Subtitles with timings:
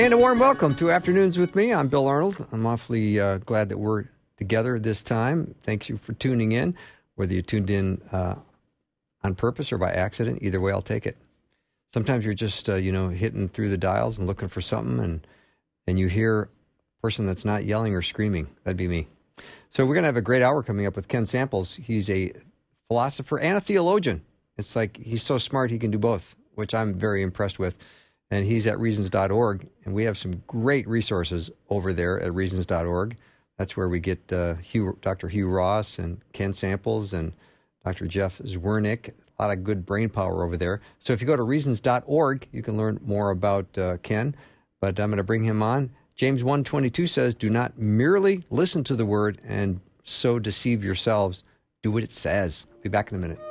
[0.00, 1.74] And a warm welcome to Afternoons with me.
[1.74, 2.46] I'm Bill Arnold.
[2.52, 4.06] I'm awfully uh, glad that we're
[4.38, 5.54] together this time.
[5.60, 6.74] Thank you for tuning in,
[7.16, 8.36] whether you tuned in uh,
[9.22, 10.38] on purpose or by accident.
[10.40, 11.18] Either way, I'll take it.
[11.92, 15.26] Sometimes you're just, uh, you know, hitting through the dials and looking for something, and
[15.86, 18.48] and you hear a person that's not yelling or screaming.
[18.64, 19.06] That'd be me.
[19.68, 21.74] So we're to have a great hour coming up with Ken Samples.
[21.74, 22.32] He's a
[22.88, 24.22] philosopher and a theologian.
[24.56, 27.76] It's like he's so smart he can do both, which I'm very impressed with
[28.30, 29.66] and he's at reasons.org.
[29.84, 33.16] And we have some great resources over there at reasons.org.
[33.58, 35.28] That's where we get uh, Hugh, Dr.
[35.28, 37.32] Hugh Ross and Ken Samples and
[37.84, 38.06] Dr.
[38.06, 39.10] Jeff Zweerink.
[39.38, 40.80] A lot of good brain power over there.
[40.98, 44.34] So if you go to reasons.org, you can learn more about uh, Ken.
[44.80, 45.90] But I'm going to bring him on.
[46.14, 51.44] James 122 says, Do not merely listen to the word and so deceive yourselves.
[51.82, 52.66] Do what it says.
[52.70, 53.49] I'll be back in a minute.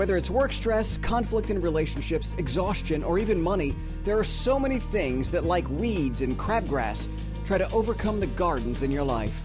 [0.00, 4.78] Whether it's work stress, conflict in relationships, exhaustion, or even money, there are so many
[4.78, 7.06] things that, like weeds and crabgrass,
[7.44, 9.38] try to overcome the gardens in your life.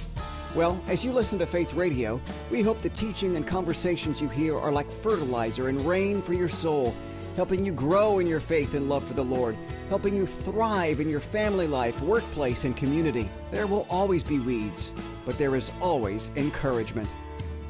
[0.55, 4.57] Well, as you listen to Faith Radio, we hope the teaching and conversations you hear
[4.57, 6.95] are like fertilizer and rain for your soul,
[7.35, 9.57] helping you grow in your faith and love for the Lord,
[9.89, 13.29] helping you thrive in your family life, workplace, and community.
[13.51, 14.93] There will always be weeds,
[15.25, 17.09] but there is always encouragement.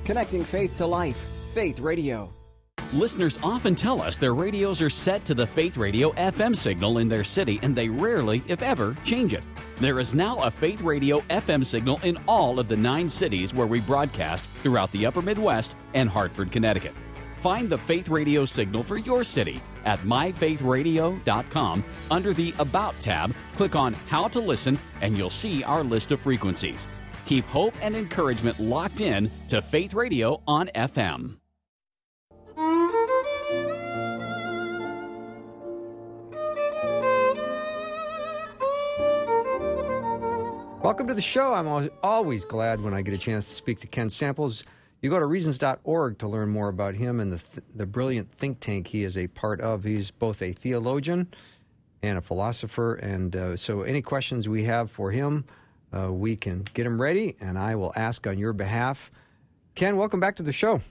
[0.04, 1.18] Connecting faith to life,
[1.52, 2.32] Faith Radio.
[2.96, 7.10] Listeners often tell us their radios are set to the Faith Radio FM signal in
[7.10, 9.44] their city and they rarely, if ever, change it.
[9.82, 13.68] There is now a Faith Radio FM signal in all of the nine cities where
[13.68, 16.94] we broadcast throughout the upper Midwest and Hartford, Connecticut.
[17.42, 21.84] Find the Faith Radio signal for your city at myfaithradio.com.
[22.10, 26.22] Under the About tab, click on How to Listen and you'll see our list of
[26.22, 26.88] frequencies.
[27.26, 31.36] Keep hope and encouragement locked in to Faith Radio on FM.
[40.86, 41.52] Welcome to the show.
[41.52, 44.66] I'm always glad when I get a chance to speak to Ken Samples.
[45.02, 48.60] You go to reasons.org to learn more about him and the, th- the brilliant think
[48.60, 49.84] tank he is a part of.
[49.84, 51.34] He's both a theologian
[52.04, 52.98] and a philosopher.
[52.98, 55.46] And uh, so, any questions we have for him,
[55.92, 59.10] uh, we can get him ready, and I will ask on your behalf.
[59.74, 60.82] Ken, welcome back to the show.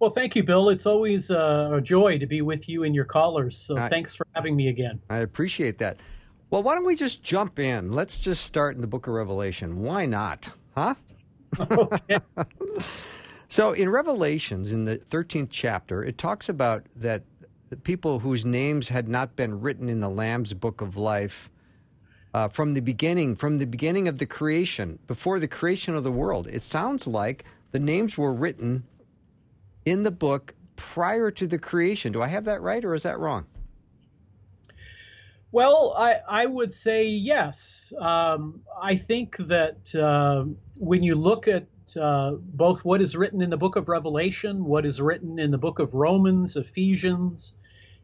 [0.00, 0.70] Well, thank you, Bill.
[0.70, 3.56] It's always uh, a joy to be with you and your callers.
[3.56, 5.00] So, I, thanks for having me again.
[5.08, 5.98] I appreciate that.
[6.48, 7.92] Well, why don't we just jump in?
[7.92, 9.80] Let's just start in the book of Revelation.
[9.80, 10.48] Why not?
[10.76, 10.94] Huh?
[11.58, 12.18] Okay.
[13.48, 17.24] so in Revelations, in the 13th chapter, it talks about that
[17.70, 21.50] the people whose names had not been written in the Lamb's book of life
[22.32, 26.12] uh, from the beginning, from the beginning of the creation, before the creation of the
[26.12, 26.46] world.
[26.46, 28.84] It sounds like the names were written
[29.84, 32.12] in the book prior to the creation.
[32.12, 33.46] Do I have that right or is that wrong?
[35.52, 37.92] Well, I, I would say yes.
[37.98, 40.44] Um, I think that uh,
[40.78, 41.66] when you look at
[42.00, 45.58] uh, both what is written in the book of Revelation, what is written in the
[45.58, 47.54] book of Romans, Ephesians,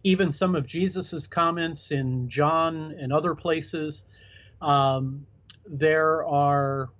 [0.05, 4.05] even some of Jesus's comments in John and other places,
[4.61, 5.27] um,
[5.67, 6.91] there are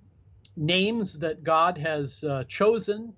[0.57, 3.13] names that God has uh, chosen,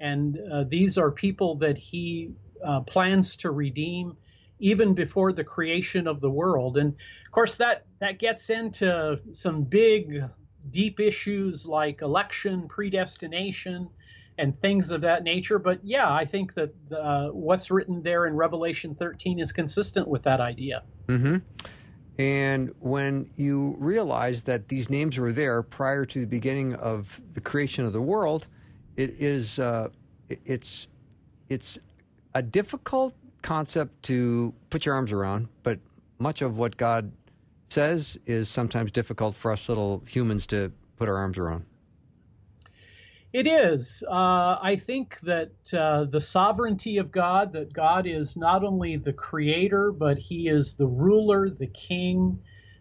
[0.00, 2.30] and uh, these are people that He
[2.64, 4.16] uh, plans to redeem
[4.60, 6.76] even before the creation of the world.
[6.76, 10.24] And of course, that, that gets into some big,
[10.70, 13.88] deep issues like election, predestination,
[14.38, 15.58] and things of that nature.
[15.58, 20.22] But yeah, I think that uh, what's written there in Revelation 13 is consistent with
[20.22, 20.82] that idea.
[21.08, 21.38] Mm-hmm.
[22.18, 27.40] And when you realize that these names were there prior to the beginning of the
[27.40, 28.48] creation of the world,
[28.96, 29.88] it is uh,
[30.28, 30.88] it's
[31.48, 31.78] it's
[32.34, 35.78] a difficult concept to put your arms around, but
[36.18, 37.12] much of what God
[37.70, 41.64] says is sometimes difficult for us little humans to put our arms around.
[43.32, 44.02] It is.
[44.08, 49.12] Uh, I think that uh, the sovereignty of God, that God is not only the
[49.12, 52.38] creator, but he is the ruler, the king,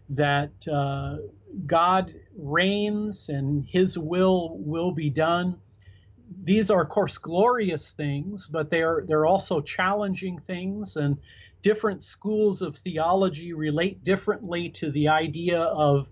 [0.10, 1.18] that uh,
[1.66, 5.60] God reigns and his will will be done
[6.40, 11.18] these are, of course, glorious things, but they're they're also challenging things, and
[11.62, 16.10] different schools of theology relate differently to the idea of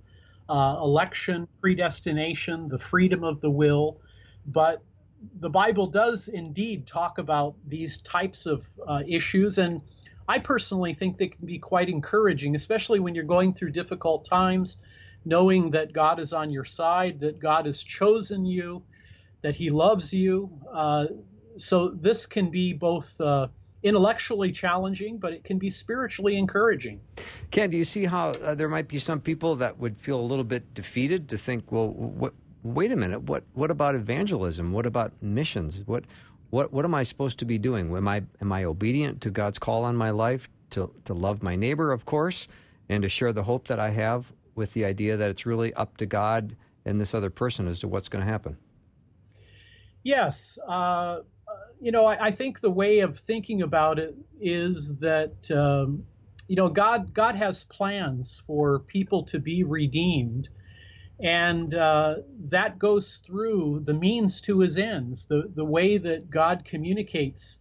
[0.49, 3.99] uh, election, predestination, the freedom of the will.
[4.45, 4.81] But
[5.39, 9.81] the Bible does indeed talk about these types of uh, issues, and
[10.27, 14.77] I personally think they can be quite encouraging, especially when you're going through difficult times,
[15.23, 18.83] knowing that God is on your side, that God has chosen you,
[19.45, 20.49] that He loves you.
[20.73, 21.05] Uh,
[21.55, 23.47] so this can be both uh,
[23.83, 26.99] intellectually challenging, but it can be spiritually encouraging.
[27.51, 30.27] Ken, do you see how uh, there might be some people that would feel a
[30.31, 32.33] little bit defeated to think, well, what,
[32.63, 34.73] wait a minute, what what about evangelism?
[34.73, 35.83] What about missions?
[35.85, 36.05] What
[36.49, 37.95] what what am I supposed to be doing?
[37.95, 41.55] Am I am I obedient to God's call on my life to to love my
[41.55, 42.47] neighbor, of course,
[42.89, 45.97] and to share the hope that I have with the idea that it's really up
[45.97, 48.57] to God and this other person as to what's going to happen?
[50.05, 50.59] Yes.
[50.67, 51.21] Uh,
[51.81, 56.05] you know, I, I, think the way of thinking about it is that um,
[56.47, 60.47] you know God God has plans for people to be redeemed,
[61.19, 62.17] and uh,
[62.49, 65.25] that goes through the means to His ends.
[65.25, 67.57] The the way that God communicates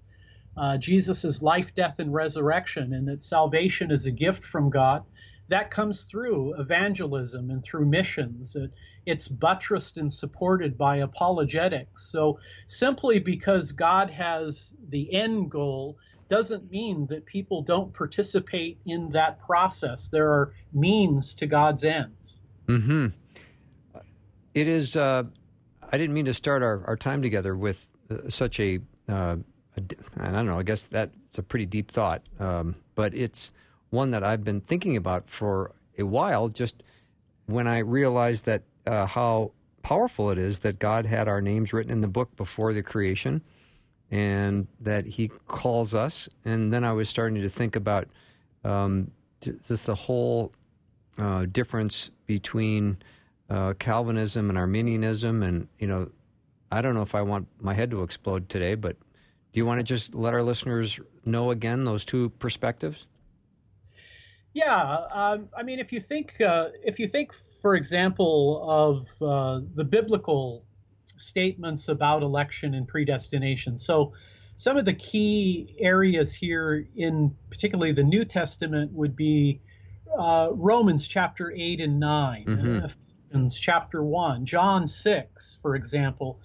[0.55, 5.03] uh, Jesus' life, death, and resurrection, and that salvation is a gift from God.
[5.49, 8.55] That comes through evangelism and through missions.
[8.55, 8.71] It,
[9.07, 12.07] it's buttressed and supported by apologetics.
[12.07, 15.99] So simply because God has the end goal
[16.29, 20.09] doesn't mean that people don't participate in that process.
[20.09, 22.41] There are means to God's ends.
[22.67, 23.09] Hmm.
[24.55, 24.97] It is.
[24.97, 25.25] Uh,
[25.93, 28.79] I didn't mean to start our, our time together with uh, such a,
[29.09, 29.37] uh,
[29.77, 29.83] a.
[30.19, 30.59] I don't know.
[30.59, 33.51] I guess that's a pretty deep thought, um, but it's
[33.91, 36.49] one that I've been thinking about for a while.
[36.49, 36.83] Just
[37.47, 39.53] when I realized that uh, how
[39.83, 43.43] powerful it is that God had our names written in the book before the creation
[44.11, 46.29] and that He calls us.
[46.45, 48.09] And then I was starting to think about
[48.65, 49.11] um,
[49.41, 50.53] just the whole
[51.19, 52.99] uh, difference between
[53.51, 55.43] uh, Calvinism and Arminianism.
[55.43, 56.11] And, you know,
[56.73, 58.97] I don't know if I want my head to explode today, but
[59.53, 63.07] do you want to just let our listeners know again those two perspectives?
[64.55, 69.59] Yeah, um, I mean, if you think uh, if you think for example, of uh,
[69.75, 70.67] the biblical
[71.17, 73.79] statements about election and predestination.
[73.79, 74.13] So,
[74.57, 79.63] some of the key areas here, in particularly the New Testament, would be
[80.15, 82.85] uh, Romans chapter 8 and 9, mm-hmm.
[82.85, 86.41] Ephesians chapter 1, John 6, for example.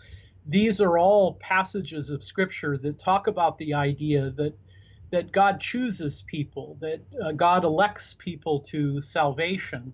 [0.48, 4.58] These are all passages of Scripture that talk about the idea that
[5.12, 9.92] that God chooses people, that uh, God elects people to salvation.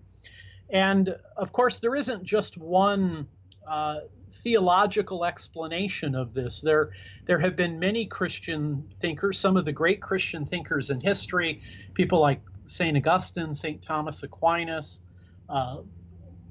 [0.70, 3.28] And of course, there isn't just one
[3.66, 6.60] uh, theological explanation of this.
[6.60, 6.90] There,
[7.24, 11.62] there have been many Christian thinkers, some of the great Christian thinkers in history,
[11.94, 12.96] people like St.
[12.96, 13.80] Augustine, St.
[13.80, 15.00] Thomas Aquinas,
[15.48, 15.78] uh,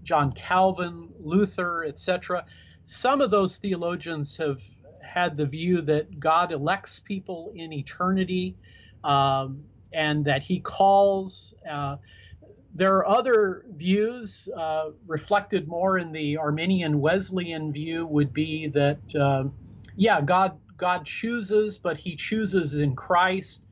[0.03, 2.45] John Calvin, Luther, etc.
[2.83, 4.61] Some of those theologians have
[5.01, 8.55] had the view that God elects people in eternity
[9.03, 11.53] um, and that he calls.
[11.69, 11.97] Uh,
[12.75, 18.99] there are other views uh, reflected more in the Arminian Wesleyan view would be that,
[19.15, 19.45] uh,
[19.95, 23.65] yeah, God God chooses, but He chooses in Christ,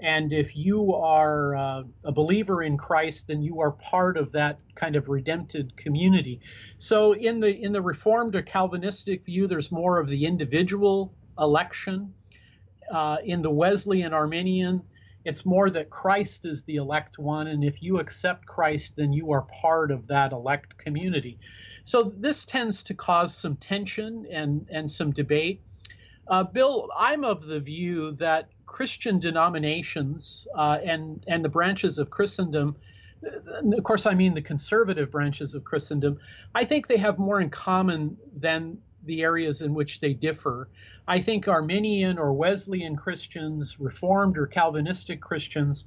[0.00, 4.60] and if you are uh, a believer in Christ, then you are part of that
[4.76, 6.40] kind of redempted community.
[6.78, 12.14] So in the in the Reformed or Calvinistic view, there's more of the individual election.
[12.92, 14.82] Uh, in the Wesleyan Arminian,
[15.24, 19.32] it's more that Christ is the elect one, and if you accept Christ, then you
[19.32, 21.38] are part of that elect community.
[21.82, 25.62] So this tends to cause some tension and, and some debate.
[26.28, 32.10] Uh, Bill, I'm of the view that Christian denominations uh, and, and the branches of
[32.10, 32.76] Christendom,
[33.22, 36.18] of course, I mean the conservative branches of Christendom,
[36.54, 40.68] I think they have more in common than the areas in which they differ.
[41.06, 45.84] I think Arminian or Wesleyan Christians, Reformed or Calvinistic Christians,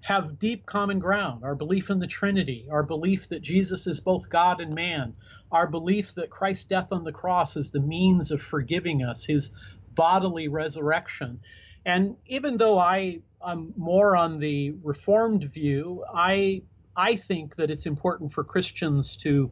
[0.00, 4.30] have deep common ground our belief in the Trinity, our belief that Jesus is both
[4.30, 5.14] God and man,
[5.50, 9.50] our belief that Christ's death on the cross is the means of forgiving us, his
[9.94, 11.40] bodily resurrection.
[11.84, 16.62] And even though I, am more on the Reformed view, I,
[16.96, 19.50] I think that it's important for Christians to,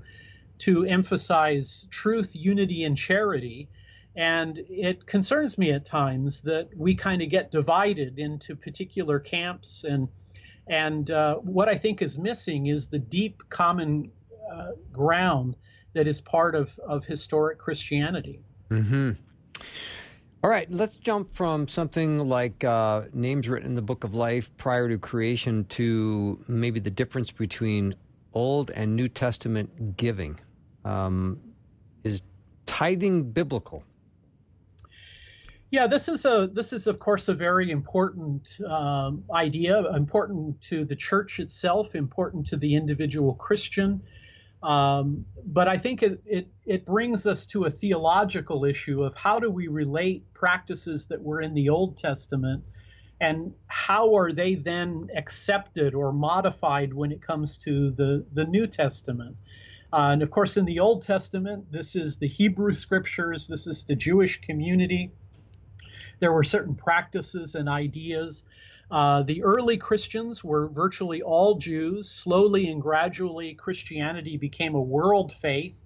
[0.58, 3.68] to emphasize truth, unity, and charity
[4.16, 9.84] and it concerns me at times that we kind of get divided into particular camps.
[9.84, 10.08] And,
[10.68, 14.12] and uh, what I think is missing is the deep common
[14.50, 15.56] uh, ground
[15.94, 18.40] that is part of, of historic Christianity.
[18.70, 19.12] Mm-hmm.
[20.44, 24.54] All right, let's jump from something like uh, names written in the book of life
[24.58, 27.94] prior to creation to maybe the difference between
[28.34, 30.38] Old and New Testament giving.
[30.84, 31.40] Um,
[32.02, 32.22] is
[32.66, 33.84] tithing biblical?
[35.70, 40.84] Yeah, this is a this is of course a very important um, idea, important to
[40.84, 44.02] the church itself, important to the individual Christian.
[44.62, 49.40] Um, but I think it, it it brings us to a theological issue of how
[49.40, 52.62] do we relate practices that were in the Old Testament,
[53.24, 58.66] and how are they then accepted or modified when it comes to the the New
[58.66, 59.36] Testament.
[59.90, 63.84] Uh, and of course, in the Old Testament, this is the Hebrew scriptures, this is
[63.84, 65.12] the Jewish community.
[66.20, 68.44] There were certain practices and ideas.
[68.90, 72.10] Uh, the early Christians were virtually all Jews.
[72.10, 75.82] Slowly and gradually, Christianity became a world faith.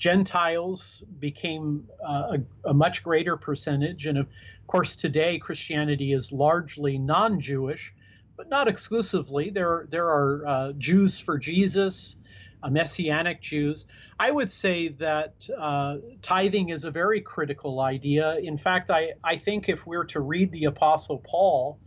[0.00, 4.06] Gentiles became uh, a, a, much greater percentage.
[4.06, 4.28] And of
[4.66, 7.92] course, today, Christianity is largely non Jewish,
[8.34, 9.50] but not exclusively.
[9.50, 12.16] There, there are uh, Jews for Jesus,
[12.62, 13.84] uh, Messianic Jews.
[14.18, 18.38] I would say that uh, tithing is a very critical idea.
[18.38, 21.78] In fact, I, I think if we're to read the Apostle Paul,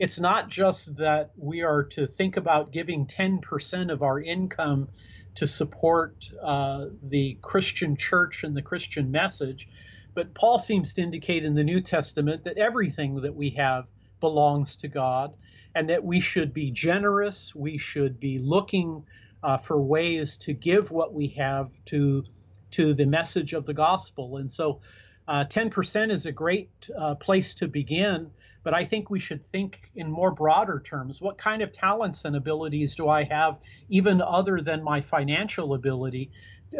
[0.00, 4.88] it's not just that we are to think about giving 10% of our income
[5.36, 9.68] to support uh, the Christian church and the Christian message,
[10.14, 13.86] but Paul seems to indicate in the New Testament that everything that we have
[14.20, 15.34] belongs to God
[15.74, 19.04] and that we should be generous, we should be looking
[19.42, 22.24] uh, for ways to give what we have to
[22.70, 24.38] to the message of the gospel.
[24.38, 24.80] And so,
[25.28, 28.30] uh, 10% is a great uh, place to begin.
[28.64, 31.20] But I think we should think in more broader terms.
[31.20, 36.30] What kind of talents and abilities do I have, even other than my financial ability,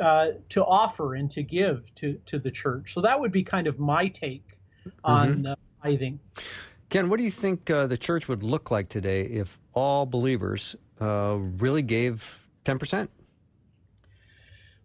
[0.03, 2.95] uh, to offer and to give to, to the church?
[2.95, 4.59] So that would be kind of my take
[5.05, 5.47] on mm-hmm.
[5.47, 6.19] uh, tithing.
[6.89, 10.75] Ken, what do you think uh, the church would look like today if all believers
[11.01, 13.09] uh, really gave 10%?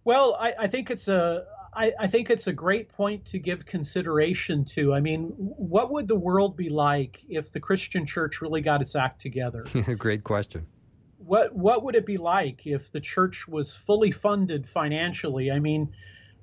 [0.03, 3.65] Well, I, I think it's a I, I, think it's a great point to give
[3.65, 4.93] consideration to.
[4.93, 8.95] I mean, what would the world be like if the Christian church really got its
[8.95, 9.65] act together?
[9.97, 10.65] great question.
[11.17, 15.51] What what would it be like if the church was fully funded financially?
[15.51, 15.93] I mean,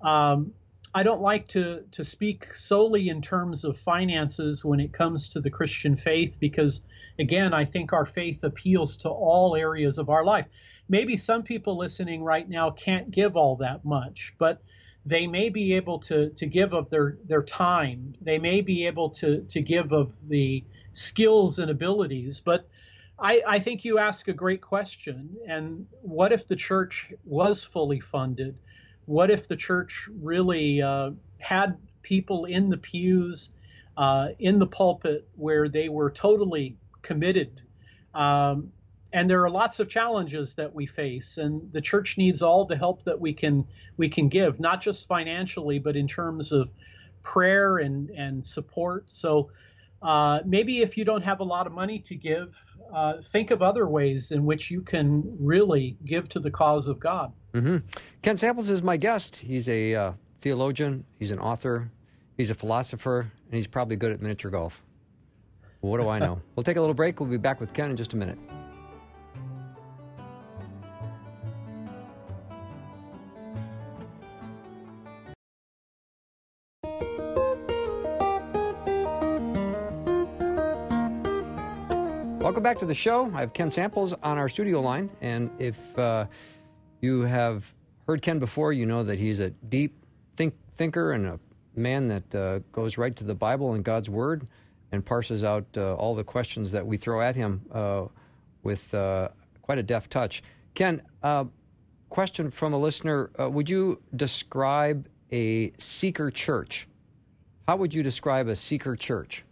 [0.00, 0.52] um,
[0.94, 5.40] I don't like to to speak solely in terms of finances when it comes to
[5.40, 6.82] the Christian faith because,
[7.18, 10.46] again, I think our faith appeals to all areas of our life
[10.88, 14.62] maybe some people listening right now can't give all that much, but
[15.06, 18.14] they may be able to, to give of their, their time.
[18.20, 22.40] They may be able to, to give of the skills and abilities.
[22.40, 22.68] But
[23.16, 25.36] I, I think you ask a great question.
[25.46, 28.58] And what if the church was fully funded?
[29.04, 33.50] What if the church really uh, had people in the pews,
[33.96, 37.62] uh, in the pulpit, where they were totally committed
[38.12, 38.72] um,
[39.16, 42.76] and there are lots of challenges that we face and the church needs all the
[42.76, 46.68] help that we can we can give not just financially but in terms of
[47.22, 49.10] prayer and and support.
[49.10, 49.50] So
[50.02, 53.62] uh, maybe if you don't have a lot of money to give uh, think of
[53.62, 57.32] other ways in which you can really give to the cause of god.
[57.54, 57.78] Mm-hmm.
[58.20, 59.36] ken samples is my guest.
[59.36, 61.90] He's a uh, theologian he's an author
[62.36, 64.82] he's a philosopher and he's probably good at miniature golf.
[65.80, 66.42] What do i know?
[66.54, 67.18] We'll take a little break.
[67.18, 68.38] We'll be back with ken in just a minute
[82.76, 83.32] back to the show.
[83.34, 85.08] I have Ken Samples on our studio line.
[85.22, 86.26] And if uh,
[87.00, 87.72] you have
[88.06, 90.04] heard Ken before, you know that he's a deep
[90.36, 91.40] think, thinker and a
[91.74, 94.48] man that uh, goes right to the Bible and God's Word
[94.92, 98.04] and parses out uh, all the questions that we throw at him uh,
[98.62, 99.28] with uh,
[99.62, 100.42] quite a deft touch.
[100.74, 101.44] Ken, uh,
[102.10, 106.86] question from a listener Would you describe a seeker church?
[107.66, 109.45] How would you describe a seeker church?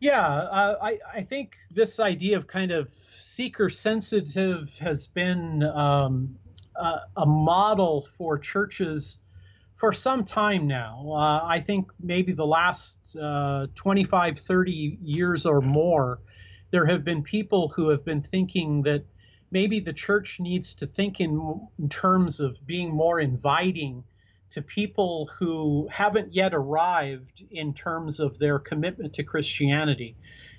[0.00, 6.36] Yeah, uh, I, I think this idea of kind of seeker sensitive has been um,
[6.76, 9.18] a, a, model for churches
[9.74, 11.04] for some time now.
[11.10, 16.20] Uh, I think maybe the last uh, 25, 30 years or more,
[16.70, 19.04] there have been people who have been thinking that
[19.50, 24.04] maybe the church needs to think in, in terms of being more inviting
[24.50, 30.16] to people who haven't yet arrived in terms of their commitment to Christianity.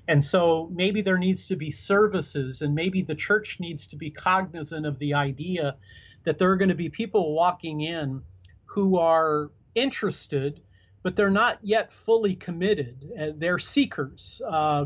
[0.08, 4.10] And so maybe there needs to be services, and maybe the church needs to be
[4.10, 5.75] cognizant of the idea
[6.24, 8.22] that there are going to be people walking in
[8.65, 10.62] who are interested,
[11.03, 13.10] but they're not yet fully committed.
[13.19, 14.41] Uh, they're seekers.
[14.48, 14.86] Uh,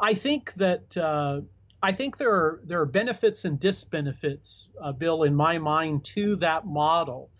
[0.00, 1.40] I think that uh,
[1.82, 6.36] I think there are there are benefits and disbenefits, uh, Bill, in my mind, to
[6.36, 7.30] that model.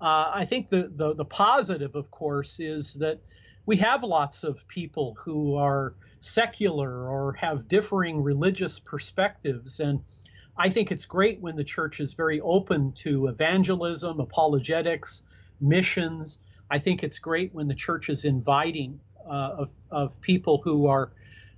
[0.00, 3.20] Uh, I think the, the the positive, of course, is that
[3.66, 10.02] we have lots of people who are secular or have differing religious perspectives, and
[10.56, 15.22] I think it's great when the church is very open to evangelism, apologetics,
[15.60, 16.38] missions.
[16.70, 21.12] I think it's great when the church is inviting uh, of of people who are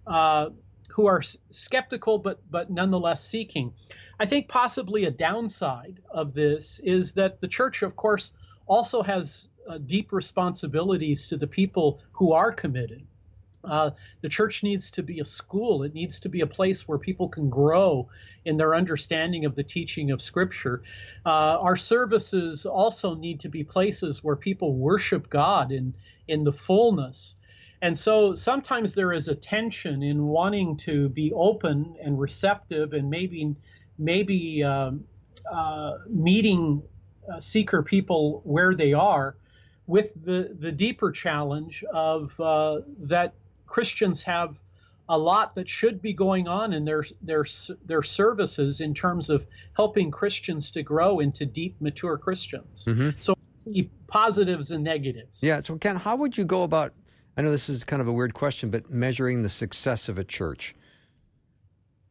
[0.06, 0.50] uh,
[0.90, 3.72] who are skeptical but but nonetheless seeking.
[4.22, 8.30] I think possibly a downside of this is that the church, of course,
[8.68, 13.04] also has uh, deep responsibilities to the people who are committed.
[13.64, 15.82] Uh, the church needs to be a school.
[15.82, 18.10] It needs to be a place where people can grow
[18.44, 20.84] in their understanding of the teaching of Scripture.
[21.26, 25.94] Uh, our services also need to be places where people worship God in
[26.28, 27.34] in the fullness
[27.82, 33.10] and so sometimes there is a tension in wanting to be open and receptive and
[33.10, 33.56] maybe
[34.02, 35.04] maybe um,
[35.50, 36.82] uh, meeting
[37.30, 39.36] uh, seeker people where they are
[39.86, 43.34] with the, the deeper challenge of uh, that
[43.66, 44.58] Christians have
[45.08, 47.44] a lot that should be going on in their their
[47.84, 52.86] their services in terms of helping Christians to grow into deep mature Christians.
[52.86, 53.10] Mm-hmm.
[53.18, 55.42] So see positives and negatives.
[55.42, 55.60] Yeah.
[55.60, 56.94] So Ken, how would you go about
[57.36, 60.24] I know this is kind of a weird question, but measuring the success of a
[60.24, 60.74] church.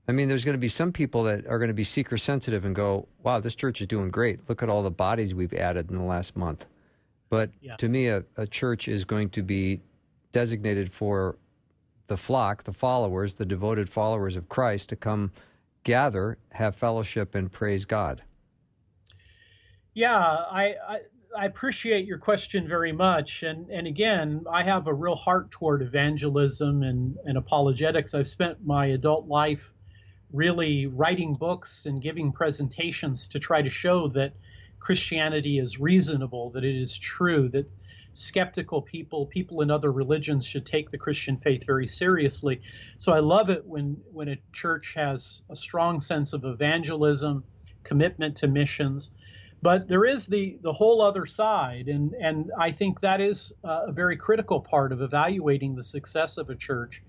[0.08, 2.66] I mean, there's going to be some people that are going to be seeker sensitive
[2.66, 4.40] and go, wow, this church is doing great.
[4.50, 6.68] Look at all the bodies we've added in the last month.
[7.30, 7.76] But yeah.
[7.78, 9.82] to me, a, a church is going to be
[10.32, 11.38] designated for
[12.08, 15.32] the flock, the followers, the devoted followers of Christ to come
[15.84, 18.22] gather, have fellowship, and praise God.
[19.94, 21.00] Yeah, I, I
[21.38, 23.44] I appreciate your question very much.
[23.44, 28.14] And, and again, I have a real heart toward evangelism and, and apologetics.
[28.14, 29.74] I've spent my adult life
[30.34, 34.34] really writing books and giving presentations to try to show that
[34.80, 37.70] Christianity is reasonable, that it is true, that
[38.14, 42.62] skeptical people, people in other religions should take the Christian faith very seriously.
[42.98, 47.44] So I love it when, when a church has a strong sense of evangelism,
[47.84, 49.12] commitment to missions
[49.62, 53.92] but there is the the whole other side, and and I think that is a
[53.92, 57.04] very critical part of evaluating the success of a church.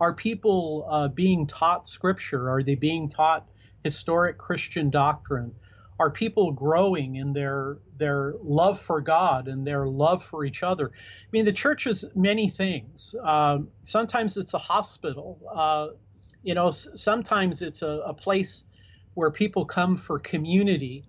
[0.00, 2.50] Are people uh, being taught Scripture?
[2.50, 3.46] Are they being taught
[3.82, 5.54] historic Christian doctrine?
[6.00, 10.90] Are people growing in their their love for God and their love for each other?
[10.94, 13.14] I mean, the church is many things.
[13.22, 15.38] Uh, sometimes it's a hospital.
[15.54, 15.88] Uh,
[16.42, 18.64] you know, sometimes it's a, a place
[19.14, 21.04] where people come for community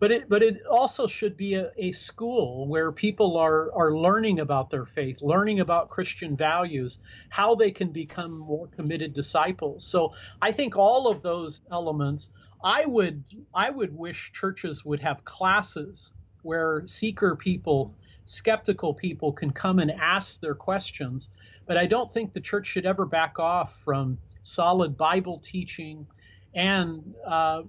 [0.00, 4.40] but it but it also should be a, a school where people are are learning
[4.40, 9.84] about their faith learning about christian values how they can become more committed disciples.
[9.84, 12.30] So i think all of those elements
[12.64, 13.22] i would
[13.54, 19.90] i would wish churches would have classes where seeker people skeptical people can come and
[19.90, 21.28] ask their questions.
[21.66, 26.06] But i don't think the church should ever back off from solid bible teaching
[26.54, 27.62] and uh,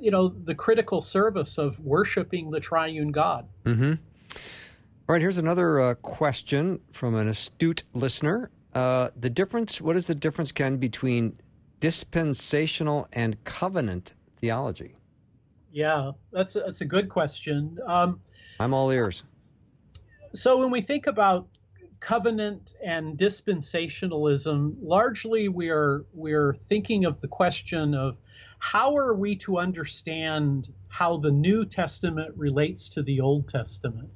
[0.00, 3.46] you know, the critical service of worshiping the triune God.
[3.64, 3.92] Mm-hmm.
[5.06, 8.50] All right, here's another uh, question from an astute listener.
[8.74, 11.38] Uh, the difference, what is the difference, Ken, between
[11.80, 14.96] dispensational and covenant theology?
[15.70, 17.78] Yeah, that's a, that's a good question.
[17.86, 18.20] Um,
[18.58, 19.24] I'm all ears.
[20.34, 21.48] So when we think about
[22.00, 28.16] covenant and dispensationalism, largely we are we are thinking of the question of
[28.64, 34.08] how are we to understand how the New Testament relates to the Old Testament?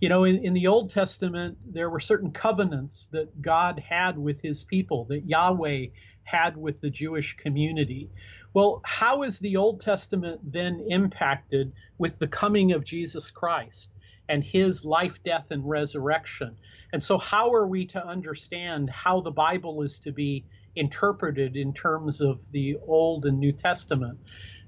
[0.00, 4.40] You know, in, in the Old Testament, there were certain covenants that God had with
[4.40, 5.86] his people, that Yahweh
[6.22, 8.08] had with the Jewish community.
[8.54, 13.90] Well, how is the Old Testament then impacted with the coming of Jesus Christ
[14.28, 16.56] and his life, death, and resurrection?
[16.92, 20.44] And so, how are we to understand how the Bible is to be
[20.80, 24.18] interpreted in terms of the Old and New Testament.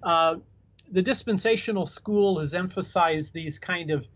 [0.03, 0.37] Uh,
[0.91, 4.07] the dispensational school has emphasized these kind of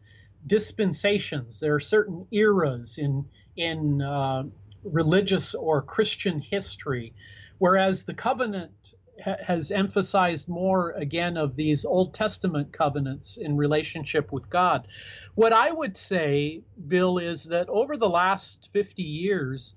[0.46, 1.58] dispensations.
[1.58, 3.24] There are certain eras in
[3.56, 4.42] in uh,
[4.84, 7.14] religious or Christian history,
[7.58, 8.92] whereas the covenant
[9.24, 14.86] ha- has emphasized more again of these Old Testament covenants in relationship with God.
[15.34, 19.74] What I would say, Bill, is that over the last 50 years,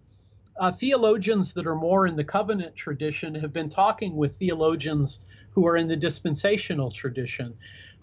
[0.60, 5.20] uh, theologians that are more in the covenant tradition have been talking with theologians
[5.52, 7.54] who are in the dispensational tradition.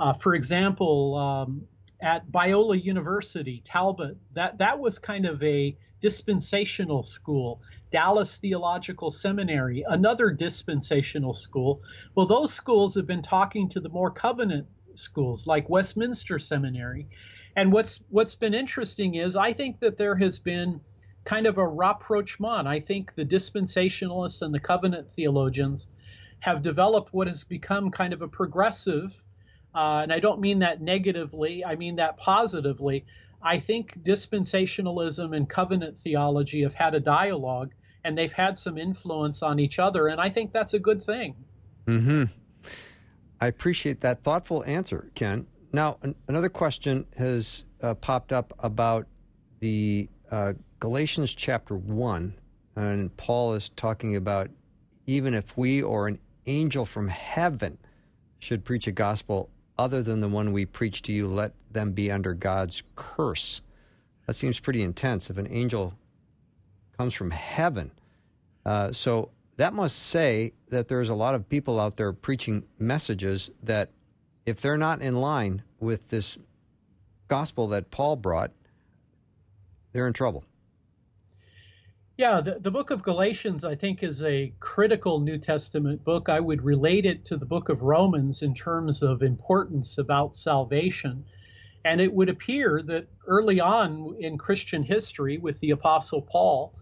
[0.01, 1.67] Uh, for example, um,
[2.01, 7.61] at Biola University, Talbot, that, that was kind of a dispensational school.
[7.91, 11.83] Dallas Theological Seminary, another dispensational school.
[12.15, 17.09] Well, those schools have been talking to the more covenant schools like Westminster Seminary.
[17.55, 20.81] And what's what's been interesting is I think that there has been
[21.27, 22.67] kind of a rapprochement.
[22.67, 25.89] I think the dispensationalists and the covenant theologians
[26.39, 29.13] have developed what has become kind of a progressive,
[29.75, 33.05] uh, and I don't mean that negatively, I mean that positively.
[33.43, 37.73] I think dispensationalism and covenant theology have had a dialogue
[38.05, 41.35] and they've had some influence on each other, and I think that's a good thing.
[41.87, 42.25] Hmm.
[43.41, 45.47] I appreciate that thoughtful answer, Ken.
[45.73, 49.07] Now, an- another question has uh, popped up about
[49.59, 52.35] the uh, Galatians chapter one,
[52.77, 54.51] and Paul is talking about
[55.07, 57.79] even if we or an angel from heaven
[58.41, 62.11] should preach a gospel other than the one we preach to you, let them be
[62.11, 63.63] under God's curse.
[64.27, 65.31] That seems pretty intense.
[65.31, 65.95] If an angel
[66.99, 67.91] comes from heaven,
[68.67, 73.51] uh, so that must say that there's a lot of people out there preaching messages
[73.63, 73.91] that,
[74.45, 76.37] if they're not in line with this
[77.29, 78.53] gospel that Paul brought,
[79.93, 80.45] they're in trouble.
[82.19, 86.31] Yeah, the, the book of Galatians, I think, is a critical New Testament book.
[86.31, 91.27] I would relate it to the book of Romans in terms of importance about salvation.
[91.85, 96.73] And it would appear that early on in Christian history, with the Apostle Paul,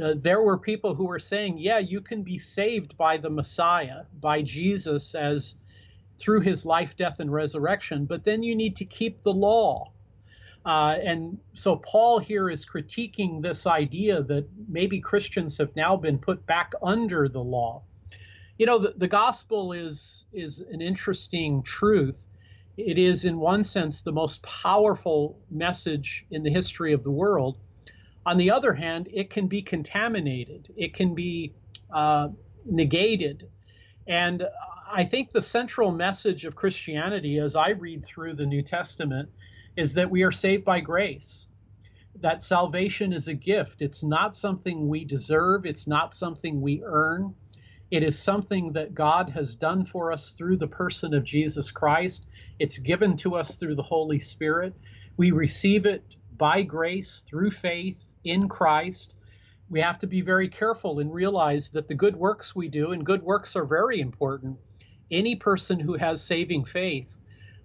[0.00, 4.04] uh, there were people who were saying, yeah, you can be saved by the Messiah,
[4.20, 5.56] by Jesus as
[6.18, 9.90] through his life, death, and resurrection, but then you need to keep the law.
[10.66, 16.18] Uh, and so Paul here is critiquing this idea that maybe Christians have now been
[16.18, 17.84] put back under the law.
[18.58, 22.26] You know, the, the gospel is is an interesting truth.
[22.76, 27.58] It is, in one sense, the most powerful message in the history of the world.
[28.26, 30.74] On the other hand, it can be contaminated.
[30.76, 31.54] It can be
[31.92, 32.30] uh,
[32.64, 33.48] negated.
[34.08, 34.42] And
[34.90, 39.30] I think the central message of Christianity, as I read through the New Testament,
[39.76, 41.48] is that we are saved by grace.
[42.20, 43.82] That salvation is a gift.
[43.82, 47.34] It's not something we deserve, it's not something we earn.
[47.90, 52.26] It is something that God has done for us through the person of Jesus Christ.
[52.58, 54.74] It's given to us through the Holy Spirit.
[55.16, 56.02] We receive it
[56.36, 59.14] by grace through faith in Christ.
[59.70, 63.06] We have to be very careful and realize that the good works we do, and
[63.06, 64.58] good works are very important.
[65.10, 67.20] Any person who has saving faith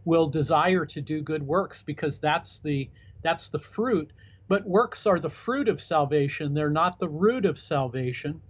[0.06, 2.90] will desire to do good works because that's the
[3.22, 4.12] that's the fruit.
[4.48, 6.54] But works are the fruit of salvation.
[6.54, 8.42] They're not the root of salvation.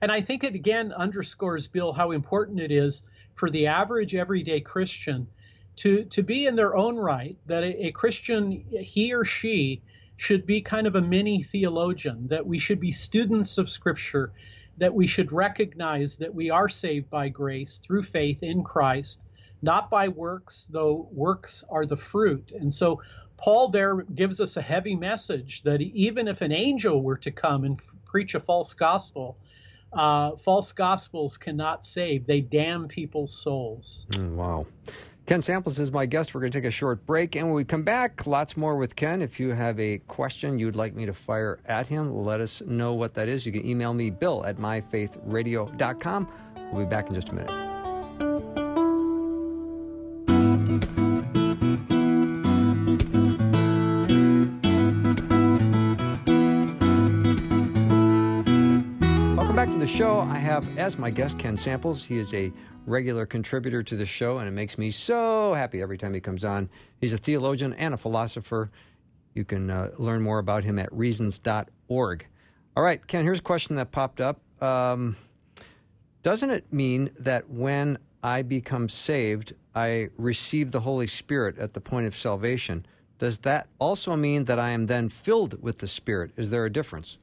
[0.00, 3.02] And i think it again underscores bill how important it is
[3.34, 5.28] for the average everyday christian
[5.76, 9.82] to to be in their own right that a, a christian he or she
[10.16, 14.32] should be kind of a mini theologian that we should be students of scripture
[14.78, 19.22] that we should recognize that we are saved by grace through faith in christ
[19.62, 22.52] not by works, though works are the fruit.
[22.58, 23.02] And so
[23.36, 27.64] Paul there gives us a heavy message that even if an angel were to come
[27.64, 29.36] and f- preach a false gospel,
[29.92, 32.26] uh, false gospels cannot save.
[32.26, 34.06] They damn people's souls.
[34.10, 34.66] Mm, wow.
[35.26, 36.34] Ken Samples is my guest.
[36.34, 37.36] We're going to take a short break.
[37.36, 39.20] And when we come back, lots more with Ken.
[39.20, 42.94] If you have a question you'd like me to fire at him, let us know
[42.94, 43.44] what that is.
[43.44, 46.28] You can email me, bill at myfaithradio.com.
[46.72, 47.67] We'll be back in just a minute.
[59.98, 60.20] Show.
[60.20, 62.04] I have as my guest Ken Samples.
[62.04, 62.52] He is a
[62.86, 66.44] regular contributor to the show, and it makes me so happy every time he comes
[66.44, 66.70] on.
[67.00, 68.70] He's a theologian and a philosopher.
[69.34, 72.26] You can uh, learn more about him at reasons.org.
[72.76, 74.40] All right, Ken, here's a question that popped up.
[74.62, 75.16] Um,
[76.22, 81.80] doesn't it mean that when I become saved, I receive the Holy Spirit at the
[81.80, 82.86] point of salvation?
[83.18, 86.30] Does that also mean that I am then filled with the Spirit?
[86.36, 87.18] Is there a difference?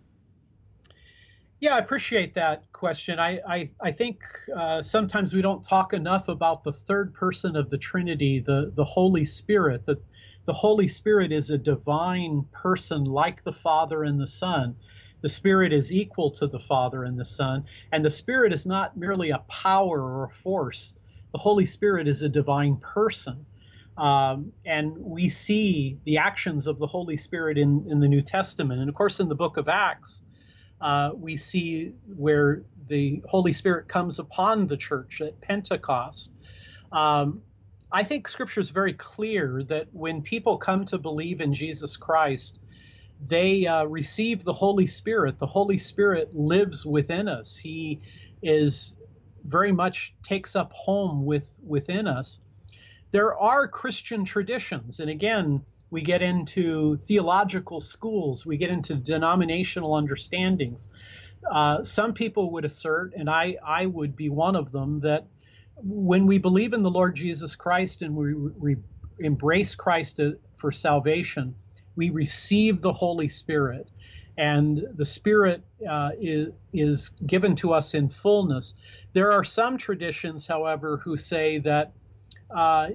[1.59, 3.19] Yeah, I appreciate that question.
[3.19, 4.21] I, I, I think
[4.55, 8.85] uh, sometimes we don't talk enough about the third person of the Trinity, the, the
[8.85, 9.87] Holy Spirit.
[9.87, 10.03] That
[10.45, 14.75] the Holy Spirit is a divine person like the Father and the Son.
[15.23, 17.65] The Spirit is equal to the Father and the Son.
[17.91, 20.95] And the Spirit is not merely a power or a force,
[21.33, 23.47] the Holy Spirit is a divine person.
[23.97, 28.81] Um, and we see the actions of the Holy Spirit in, in the New Testament.
[28.81, 30.21] And of course, in the book of Acts,
[30.85, 36.31] uh, we see where the Holy Spirit comes upon the church at Pentecost.
[36.91, 37.41] Um,
[37.91, 42.59] I think Scripture is very clear that when people come to believe in Jesus Christ,
[43.19, 45.39] they uh, receive the Holy Spirit.
[45.39, 47.57] The Holy Spirit lives within us.
[47.57, 47.99] He
[48.43, 48.95] is
[49.43, 52.41] very much takes up home with within us.
[53.09, 59.93] There are Christian traditions, and again, we get into theological schools, we get into denominational
[59.93, 60.89] understandings.
[61.49, 65.27] Uh, some people would assert, and I, I would be one of them, that
[65.77, 68.77] when we believe in the Lord Jesus Christ and we re-
[69.19, 71.55] embrace Christ uh, for salvation,
[71.95, 73.89] we receive the Holy Spirit.
[74.37, 78.73] And the Spirit uh, is, is given to us in fullness.
[79.13, 81.93] There are some traditions, however, who say that
[82.53, 82.89] uh,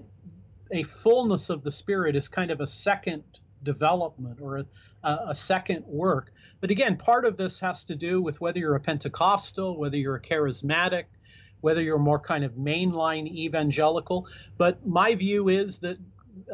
[0.70, 3.24] a fullness of the Spirit is kind of a second
[3.62, 4.66] development or a,
[5.02, 6.32] a, second work.
[6.60, 10.16] But again, part of this has to do with whether you're a Pentecostal, whether you're
[10.16, 11.04] a charismatic,
[11.60, 14.26] whether you're more kind of mainline evangelical.
[14.56, 15.98] But my view is that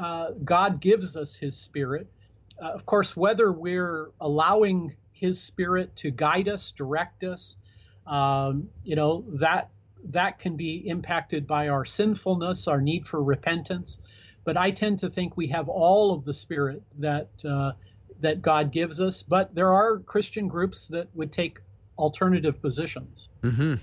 [0.00, 2.08] uh, God gives us His Spirit.
[2.60, 7.56] Uh, of course, whether we're allowing His Spirit to guide us, direct us,
[8.06, 9.70] um, you know that
[10.10, 13.98] that can be impacted by our sinfulness, our need for repentance.
[14.46, 17.72] But I tend to think we have all of the Spirit that uh,
[18.20, 19.22] that God gives us.
[19.22, 21.58] But there are Christian groups that would take
[21.98, 23.28] alternative positions.
[23.42, 23.74] Mm-hmm.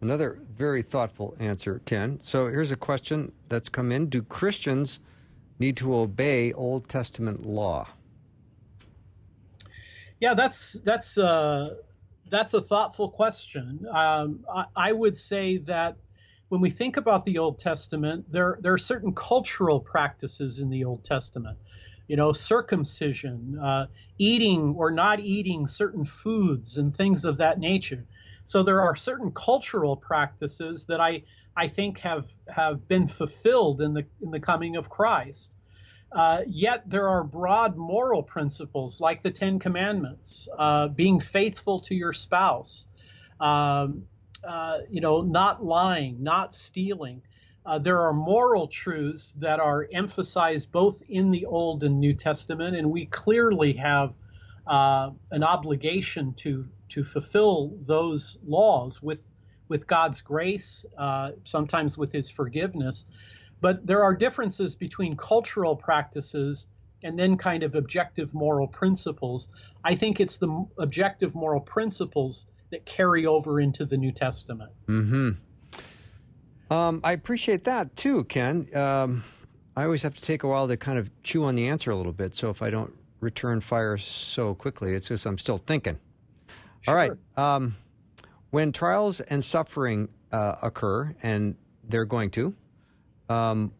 [0.00, 2.20] Another very thoughtful answer, Ken.
[2.22, 5.00] So here's a question that's come in: Do Christians
[5.58, 7.88] need to obey Old Testament law?
[10.20, 11.74] Yeah, that's that's uh,
[12.30, 13.86] that's a thoughtful question.
[13.90, 15.96] Um, I, I, would say that
[16.48, 20.84] when we think about the Old Testament, there there are certain cultural practices in the
[20.84, 21.58] Old Testament.
[22.06, 23.86] You know, circumcision, uh,
[24.18, 28.06] eating or not eating certain foods, and things of that nature.
[28.44, 31.22] So there are certain cultural practices that I
[31.56, 35.56] I think have have been fulfilled in the in the coming of Christ.
[36.12, 41.94] Uh, yet there are broad moral principles like the Ten Commandments, uh, being faithful to
[41.94, 42.86] your spouse,
[43.40, 44.06] um,
[44.46, 47.22] uh, you know, not lying, not stealing.
[47.66, 52.76] Uh, there are moral truths that are emphasized both in the Old and New Testament,
[52.76, 54.14] and we clearly have
[54.66, 59.30] uh, an obligation to to fulfill those laws with
[59.68, 63.06] with God's grace, uh, sometimes with His forgiveness.
[63.60, 66.66] But there are differences between cultural practices
[67.02, 69.48] and then kind of objective moral principles.
[69.82, 74.72] I think it's the objective moral principles that carry over into the New Testament.
[74.86, 75.30] Hmm.
[76.70, 78.68] Um, I appreciate that too, Ken.
[78.74, 79.22] Um,
[79.76, 81.96] I always have to take a while to kind of chew on the answer a
[81.96, 82.34] little bit.
[82.34, 85.98] So if I don't return fire so quickly, it's just I'm still thinking.
[86.82, 86.92] Sure.
[86.92, 87.12] All right.
[87.36, 87.76] Um,
[88.50, 91.54] when trials and suffering uh, occur, and
[91.88, 92.54] they're going to,
[93.28, 93.72] um,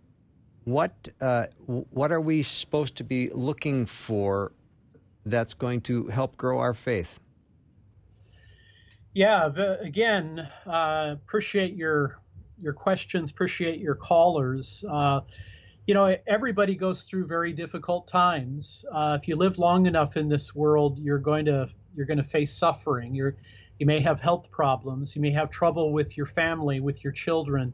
[0.65, 4.53] what uh, what are we supposed to be looking for
[5.27, 7.21] that's going to help grow our faith?
[9.15, 12.19] Yeah, the, again, uh, appreciate your
[12.61, 13.31] your questions.
[13.31, 14.85] Appreciate your callers.
[14.89, 15.21] Uh,
[15.87, 18.85] you know, everybody goes through very difficult times.
[18.91, 22.25] Uh, if you live long enough in this world, you're going to you're going to
[22.25, 23.15] face suffering.
[23.15, 23.37] You're
[23.79, 25.17] you may have health problems.
[25.17, 27.73] You may have trouble with your family, with your children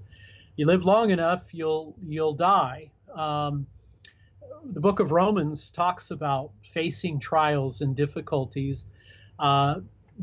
[0.60, 2.90] you live long enough, you'll you'll die.
[3.14, 3.66] Um,
[4.62, 8.84] the book of Romans talks about facing trials and difficulties.
[9.38, 9.76] Uh,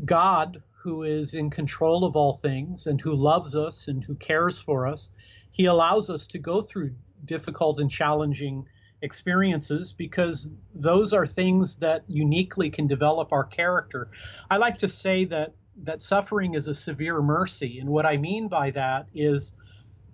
[0.04, 4.58] God, who is in control of all things and who loves us and who cares
[4.58, 5.10] for us,
[5.50, 6.94] He allows us to go through
[7.26, 8.66] difficult and challenging
[9.02, 14.08] experiences because those are things that uniquely can develop our character.
[14.50, 18.48] I like to say that that suffering is a severe mercy, and what I mean
[18.48, 19.52] by that is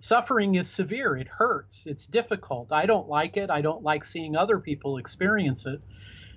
[0.01, 1.15] suffering is severe.
[1.15, 1.87] It hurts.
[1.87, 2.73] It's difficult.
[2.73, 3.49] I don't like it.
[3.49, 5.79] I don't like seeing other people experience it.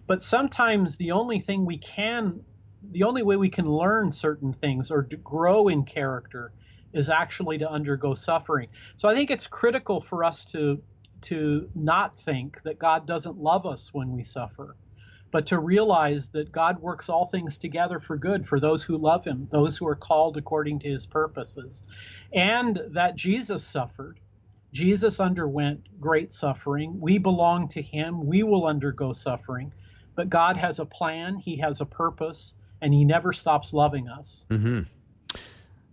[0.06, 2.44] But sometimes the only thing we can,
[2.82, 6.52] the only way we can learn certain things or to grow in character
[6.92, 8.68] is actually to undergo suffering.
[8.96, 10.82] So I think it's critical for us to
[11.20, 14.76] to not think that God doesn't love us when we suffer
[15.30, 19.24] but to realize that God works all things together for good for those who love
[19.24, 21.82] him, those who are called according to his purposes,
[22.32, 24.20] and that Jesus suffered.
[24.72, 27.00] Jesus underwent great suffering.
[27.00, 28.26] We belong to him.
[28.26, 29.72] We will undergo suffering,
[30.14, 34.46] but God has a plan, he has a purpose, and he never stops loving us.
[34.50, 34.82] Mm-hmm.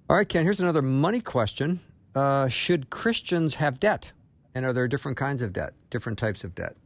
[0.09, 1.79] All right, Ken, here's another money question.
[2.13, 4.13] Uh, should Christians have debt?
[4.53, 6.77] And are there different kinds of debt, different types of debt?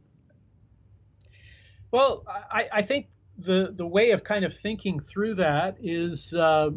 [1.92, 3.08] Well, I, I think
[3.38, 6.70] the the way of kind of thinking through that is uh,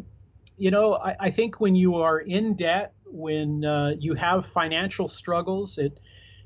[0.56, 5.08] you know, I, I, think when you are in debt, when uh, you have financial
[5.08, 5.98] struggles, it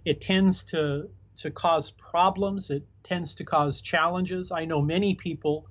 [0.04, 2.70] it tends to to cause problems.
[2.70, 4.50] It tends to cause challenges.
[4.50, 5.66] I know many people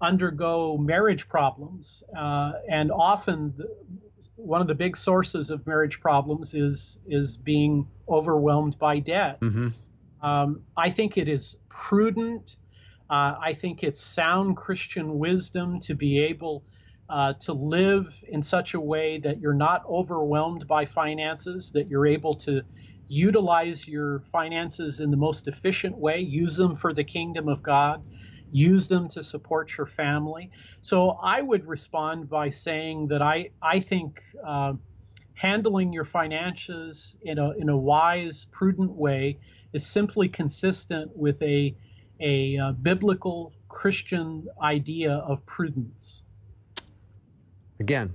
[0.00, 3.68] undergo marriage problems, uh, and often the,
[4.36, 9.40] one of the big sources of marriage problems is is being overwhelmed by debt.
[9.40, 9.68] Mm-hmm.
[10.22, 12.56] Um, I think it is prudent.
[13.10, 16.64] Uh, I think it's sound Christian wisdom to be able
[17.08, 22.06] uh, to live in such a way that you're not overwhelmed by finances, that you're
[22.06, 22.62] able to
[23.06, 28.02] utilize your finances in the most efficient way, use them for the kingdom of God,
[28.52, 30.50] use them to support your family.
[30.80, 34.74] So I would respond by saying that I, I think uh,
[35.34, 39.38] handling your finances in a, in a wise, prudent way
[39.72, 41.74] is simply consistent with a,
[42.20, 46.22] a uh, biblical Christian idea of prudence.
[47.80, 48.14] Again,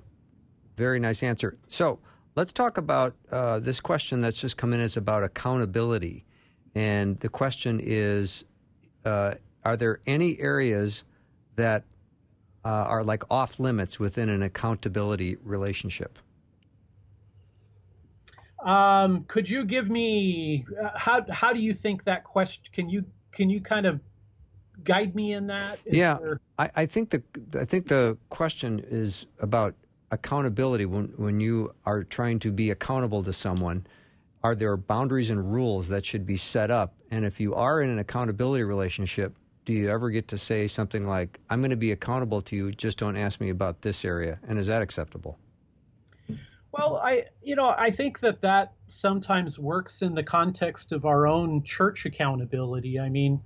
[0.78, 1.58] very nice answer.
[1.68, 2.00] So
[2.36, 6.24] let's talk about uh, this question that's just come in is about accountability.
[6.76, 8.46] And the question is
[9.04, 11.04] uh, are there any areas
[11.56, 11.84] that
[12.66, 16.20] uh, are like off limits within an accountability relationship?
[18.64, 22.64] Um, could you give me uh, how how do you think that question?
[22.74, 24.02] Can you can you kind of
[24.84, 25.80] guide me in that?
[25.86, 26.42] Is yeah, there...
[26.58, 27.24] I, I think the
[27.58, 29.76] I think the question is about
[30.12, 30.86] accountability.
[30.86, 33.88] When when you are trying to be accountable to someone,
[34.44, 36.94] are there boundaries and rules that should be set up?
[37.12, 41.08] And if you are in an accountability relationship, do you ever get to say something
[41.08, 44.40] like, I'm going to be accountable to you, just don't ask me about this area?
[44.48, 45.38] And is that acceptable?
[46.72, 51.26] Well, I, you know, I think that that sometimes works in the context of our
[51.26, 53.00] own church accountability.
[53.00, 53.42] I mean,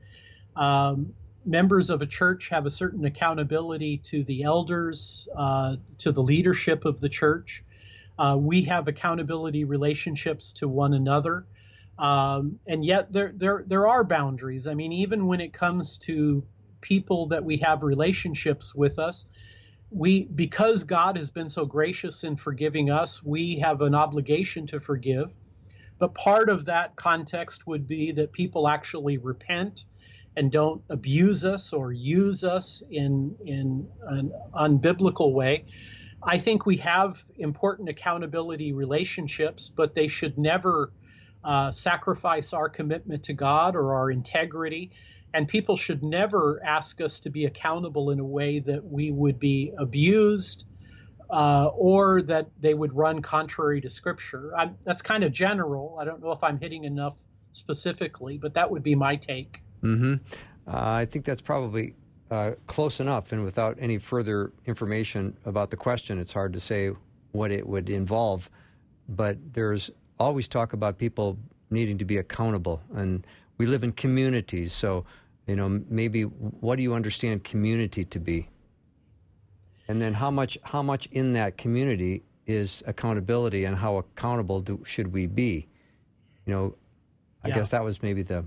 [0.55, 1.13] um,
[1.45, 6.85] members of a church have a certain accountability to the elders, uh, to the leadership
[6.85, 7.63] of the church.
[8.19, 11.45] Uh, we have accountability relationships to one another.
[11.97, 14.67] Um, and yet there, there, there are boundaries.
[14.67, 16.43] I mean, even when it comes to
[16.81, 19.25] people that we have relationships with us,
[19.89, 24.79] we, because God has been so gracious in forgiving us, we have an obligation to
[24.79, 25.31] forgive.
[25.99, 29.85] But part of that context would be that people actually repent
[30.35, 35.65] and don't abuse us or use us in, in an unbiblical way.
[36.23, 40.91] I think we have important accountability relationships, but they should never
[41.43, 44.91] uh, sacrifice our commitment to God or our integrity.
[45.33, 49.39] And people should never ask us to be accountable in a way that we would
[49.39, 50.65] be abused
[51.29, 54.55] uh, or that they would run contrary to Scripture.
[54.55, 55.97] I'm, that's kind of general.
[55.99, 57.17] I don't know if I'm hitting enough
[57.51, 59.63] specifically, but that would be my take.
[59.81, 60.15] Mm-hmm.
[60.67, 61.95] Uh, I think that's probably
[62.29, 63.31] uh, close enough.
[63.31, 66.91] And without any further information about the question, it's hard to say
[67.31, 68.49] what it would involve.
[69.09, 71.37] But there's always talk about people
[71.69, 73.25] needing to be accountable, and
[73.57, 74.73] we live in communities.
[74.73, 75.05] So,
[75.47, 78.49] you know, maybe what do you understand community to be?
[79.87, 84.81] And then how much how much in that community is accountability, and how accountable do,
[84.85, 85.67] should we be?
[86.45, 86.75] You know,
[87.43, 87.55] I yeah.
[87.55, 88.45] guess that was maybe the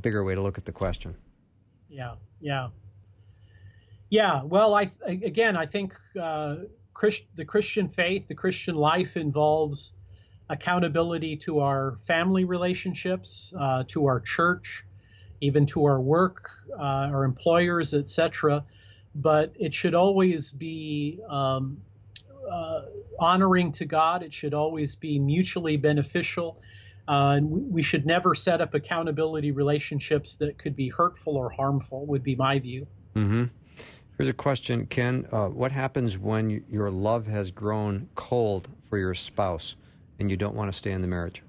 [0.00, 1.14] bigger way to look at the question.
[1.88, 2.68] Yeah, yeah,
[4.10, 4.42] yeah.
[4.42, 6.56] Well, I again, I think uh,
[6.94, 9.92] Christ, the Christian faith, the Christian life involves
[10.50, 14.84] accountability to our family relationships, uh, to our church,
[15.40, 18.64] even to our work, uh, our employers, etc.
[19.14, 21.78] But it should always be um,
[22.50, 22.82] uh,
[23.18, 24.22] honoring to God.
[24.22, 26.60] It should always be mutually beneficial.
[27.06, 32.04] Uh, and we, should never set up accountability relationships that could be hurtful or harmful,
[32.04, 32.86] would be my view.
[33.16, 33.44] Mm-hmm.
[34.18, 35.26] Here's a question, Ken.
[35.32, 39.76] Uh, what happens when your love has grown cold for your spouse?
[40.18, 41.42] And you don't want to stay in the marriage?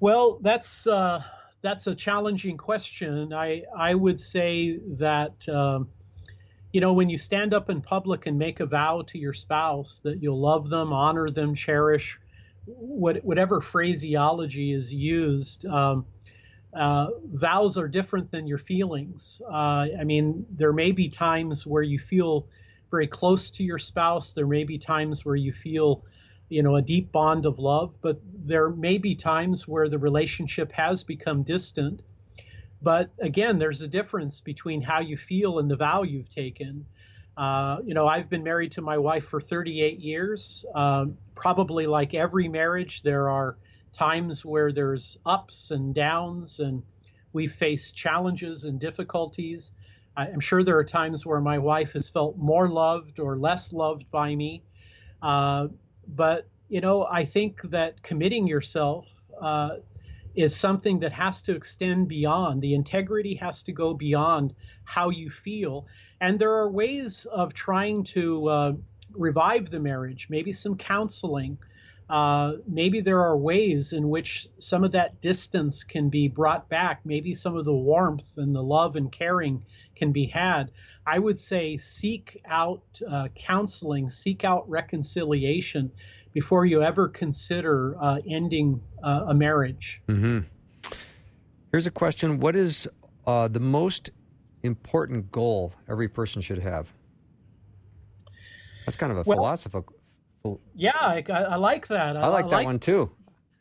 [0.00, 1.22] Well, that's uh,
[1.62, 3.32] that's a challenging question.
[3.32, 5.88] I I would say that um,
[6.72, 10.00] you know when you stand up in public and make a vow to your spouse
[10.04, 12.20] that you'll love them, honor them, cherish
[12.66, 15.66] what, whatever phraseology is used.
[15.66, 16.06] Um,
[16.74, 19.40] uh, vows are different than your feelings.
[19.48, 22.48] Uh, I mean, there may be times where you feel
[22.90, 24.34] very close to your spouse.
[24.34, 26.04] There may be times where you feel
[26.48, 30.72] you know a deep bond of love but there may be times where the relationship
[30.72, 32.02] has become distant.
[32.82, 36.86] But again there's a difference between how you feel and the vow you've taken.
[37.36, 40.64] Uh, you know i've been married to my wife for 38 years.
[40.74, 43.56] Um, probably like every marriage there are
[43.92, 46.82] times where there's ups and downs and
[47.32, 49.72] we face challenges and difficulties.
[50.16, 53.72] I, am sure there are times where my wife has felt more loved or less
[53.72, 54.62] loved by me.
[55.20, 55.68] Uh,
[56.08, 59.08] but, you know, I think that committing yourself
[59.40, 59.76] uh,
[60.34, 62.60] is something that has to extend beyond.
[62.60, 64.54] The integrity has to go beyond
[64.84, 65.86] how you feel.
[66.20, 68.72] And there are ways of trying to uh,
[69.12, 71.58] revive the marriage, maybe some counseling.
[72.08, 77.00] Uh, maybe there are ways in which some of that distance can be brought back.
[77.04, 79.64] Maybe some of the warmth and the love and caring
[79.96, 80.70] can be had.
[81.06, 85.92] I would say seek out uh, counseling, seek out reconciliation
[86.32, 90.02] before you ever consider uh, ending uh, a marriage.
[90.08, 90.40] Mm-hmm.
[91.70, 92.88] Here's a question What is
[93.26, 94.10] uh, the most
[94.64, 96.92] important goal every person should have?
[98.84, 99.94] That's kind of a well, philosophical.
[100.74, 102.16] Yeah, I, I, like that.
[102.16, 103.10] I, I like I that like, one too.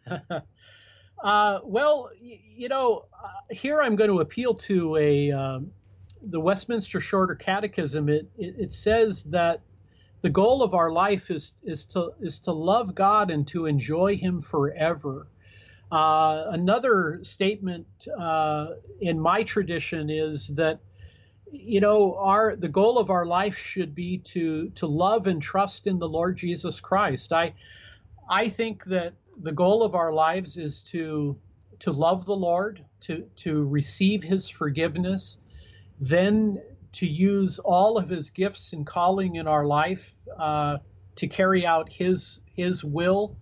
[1.24, 5.72] uh, well, you know, uh, here I'm going to appeal to a um,
[6.30, 8.10] the Westminster Shorter Catechism.
[8.10, 9.62] It, it, it says that
[10.22, 14.18] the goal of our life is is to is to love God and to enjoy
[14.18, 15.28] Him forever.
[15.92, 17.86] Uh, another statement
[18.20, 18.70] uh,
[19.00, 20.80] in my tradition is that
[21.52, 25.86] you know our the goal of our life should be to to love and trust
[25.86, 27.32] in the Lord Jesus Christ.
[27.32, 27.54] I
[28.28, 31.38] I think that the goal of our lives is to
[31.80, 35.38] to love the Lord, to to receive his forgiveness,
[36.00, 36.62] then
[36.94, 40.78] to use all of his gifts and calling in our life uh,
[41.16, 43.38] to carry out his his will.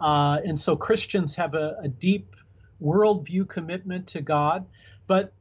[0.00, 2.34] Uh, and so Christians have a, a deep
[2.82, 4.66] worldview commitment to God,
[5.06, 5.32] but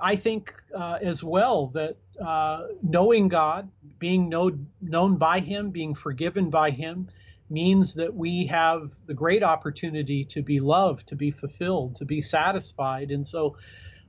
[0.00, 5.94] I think uh, as well that uh, knowing God, being know, known by Him, being
[5.94, 7.08] forgiven by Him,
[7.50, 12.20] means that we have the great opportunity to be loved, to be fulfilled, to be
[12.20, 13.10] satisfied.
[13.10, 13.56] And so,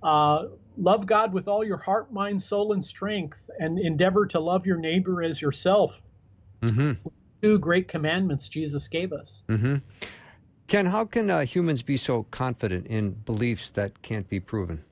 [0.04, 0.46] uh,
[0.80, 4.78] love God with all your heart, mind, soul, and strength, and endeavor to love your
[4.78, 6.02] neighbor as yourself.
[6.62, 7.08] Mm-hmm.
[7.42, 9.44] Two great commandments Jesus gave us.
[9.48, 9.76] Mm-hmm.
[10.68, 14.84] Ken, how can uh, humans be so confident in beliefs that can't be proven?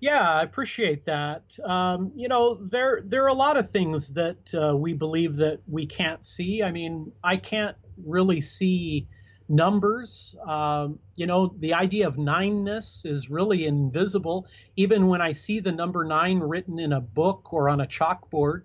[0.00, 1.56] Yeah, I appreciate that.
[1.64, 5.60] Um, you know, there there are a lot of things that uh, we believe that
[5.66, 6.62] we can't see.
[6.62, 9.08] I mean, I can't really see
[9.48, 10.34] numbers.
[10.46, 14.46] Um, you know, the idea of nineness is really invisible.
[14.76, 18.62] Even when I see the number nine written in a book or on a chalkboard,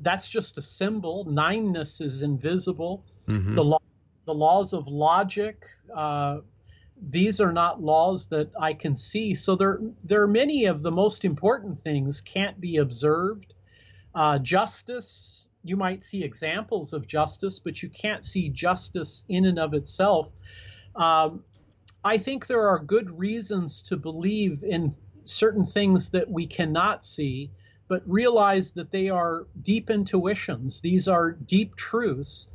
[0.00, 1.24] that's just a symbol.
[1.24, 3.04] Nineness is invisible.
[3.26, 3.54] Mm-hmm.
[3.54, 3.80] The law,
[4.26, 5.64] the laws of logic.
[5.94, 6.38] Uh,
[7.00, 9.34] these are not laws that I can see.
[9.34, 13.54] So there, there are many of the most important things can't be observed.
[14.14, 19.58] Uh, justice, you might see examples of justice, but you can't see justice in and
[19.58, 20.28] of itself.
[20.96, 21.44] Um,
[22.04, 27.50] I think there are good reasons to believe in certain things that we cannot see,
[27.86, 30.80] but realize that they are deep intuitions.
[30.80, 32.48] These are deep truths.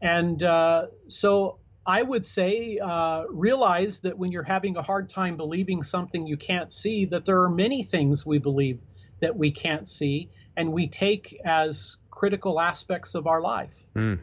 [0.00, 5.36] And uh, so I would say uh, realize that when you're having a hard time
[5.36, 8.80] believing something you can't see, that there are many things we believe
[9.20, 13.84] that we can't see and we take as critical aspects of our life.
[13.96, 14.20] Mm.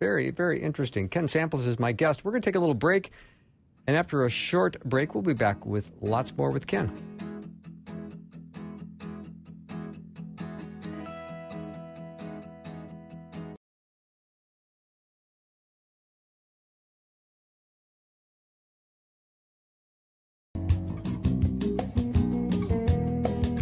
[0.00, 1.06] Very, very interesting.
[1.06, 2.24] Ken Samples is my guest.
[2.24, 3.12] We're going to take a little break.
[3.86, 6.90] And after a short break, we'll be back with lots more with Ken.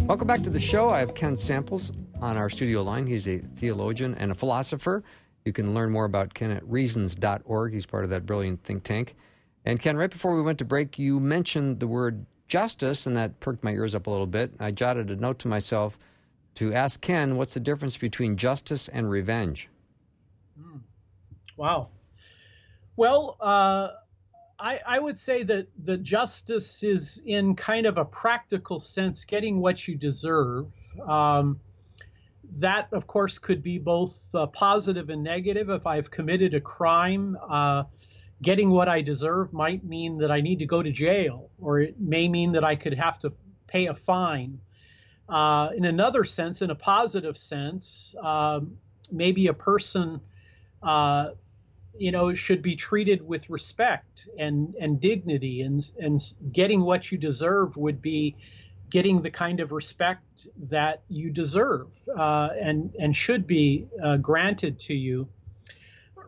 [0.07, 0.91] Welcome back to the show.
[0.91, 1.91] I have Ken Samples
[2.21, 3.07] on our studio line.
[3.07, 5.03] He's a theologian and a philosopher.
[5.45, 7.73] You can learn more about Ken at reasons.org.
[7.73, 9.15] He's part of that brilliant think tank.
[9.65, 13.39] And Ken, right before we went to break, you mentioned the word justice, and that
[13.39, 14.53] perked my ears up a little bit.
[14.59, 15.97] I jotted a note to myself
[16.55, 19.69] to ask Ken what's the difference between justice and revenge?
[20.59, 20.81] Mm.
[21.57, 21.89] Wow.
[22.95, 23.89] Well, uh,
[24.57, 29.59] I, I, would say that the justice is in kind of a practical sense getting
[29.59, 30.67] what you deserve.
[31.05, 31.59] Um,
[32.57, 35.69] that, of course, could be both uh, positive and negative.
[35.69, 37.83] If I've committed a crime, uh,
[38.41, 41.99] getting what I deserve might mean that I need to go to jail, or it
[41.99, 43.33] may mean that I could have to
[43.67, 44.59] pay a fine.
[45.27, 48.77] Uh, in another sense, in a positive sense, um,
[49.11, 50.21] maybe a person
[50.83, 51.31] uh,
[51.97, 56.19] you know should be treated with respect and and dignity and and
[56.51, 58.35] getting what you deserve would be
[58.89, 64.79] getting the kind of respect that you deserve uh, and and should be uh, granted
[64.79, 65.27] to you.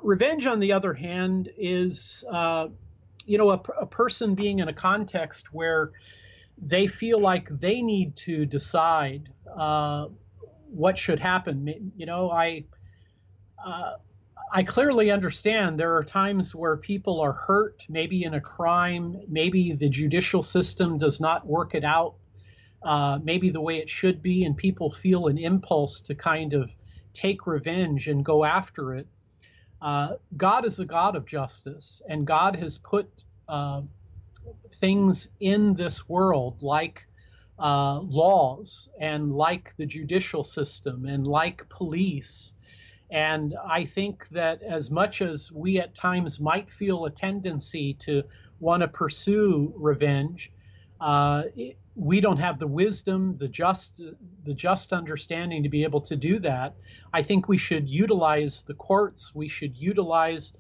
[0.02, 2.68] Revenge, on the other hand, is uh,
[3.26, 5.92] you know a, a, person being in a context where
[6.58, 10.08] they feel like they need to decide uh,
[10.70, 11.92] what should happen.
[11.96, 12.66] You know, I
[13.64, 13.94] uh,
[14.52, 19.74] I clearly understand there are times where people are hurt, maybe in a crime, maybe
[19.74, 22.16] the judicial system does not work it out,
[22.84, 26.72] uh, maybe the way it should be, and people feel an impulse to kind of
[27.14, 29.08] take revenge and go after it.
[29.82, 33.10] Uh, God is a God of justice, and God has put
[33.48, 33.82] uh,
[34.72, 37.08] things in this world like
[37.60, 42.54] uh, laws and like the judicial system and like police
[43.10, 48.24] and I think that as much as we at times might feel a tendency to
[48.60, 50.52] want to pursue revenge,
[51.00, 51.44] uh,
[51.98, 54.02] we don't have the wisdom, the just,
[54.44, 56.76] the just understanding to be able to do that.
[57.12, 59.34] I think we should utilize the courts.
[59.34, 60.54] We should utilize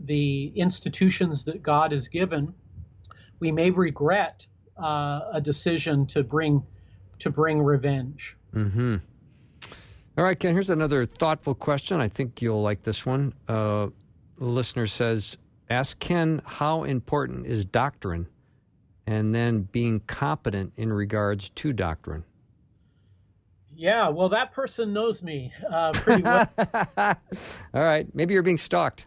[0.00, 2.52] the, institutions that God has given.
[3.40, 4.46] We may regret
[4.76, 6.62] uh, a decision to bring
[7.18, 8.36] to bring revenge.
[8.54, 8.96] Mm-hmm.
[10.18, 11.98] All right, Ken, here's another thoughtful question.
[11.98, 13.32] I think you'll like this one.
[13.48, 13.88] Uh,
[14.38, 15.38] the listener says,
[15.70, 18.26] Ask Ken how important is doctrine
[19.06, 22.24] and then being competent in regards to doctrine?
[23.74, 26.48] Yeah, well, that person knows me uh, pretty well.
[27.74, 29.06] All right, maybe you're being stalked.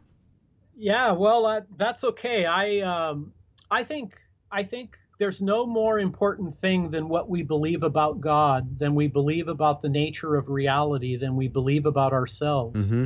[0.77, 2.45] Yeah, well, uh, that's okay.
[2.45, 3.33] I um,
[3.71, 4.19] I think
[4.51, 9.07] I think there's no more important thing than what we believe about God, than we
[9.07, 12.91] believe about the nature of reality, than we believe about ourselves.
[12.91, 13.05] Mm-hmm.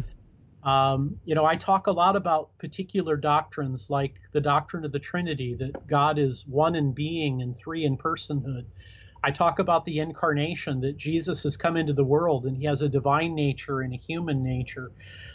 [0.64, 5.00] Um, you know, I talk a lot about particular doctrines like the doctrine of the
[5.00, 8.66] Trinity, that God is one in being and three in personhood.
[9.26, 12.82] I talk about the incarnation, that Jesus has come into the world and he has
[12.82, 14.92] a divine nature and a human nature.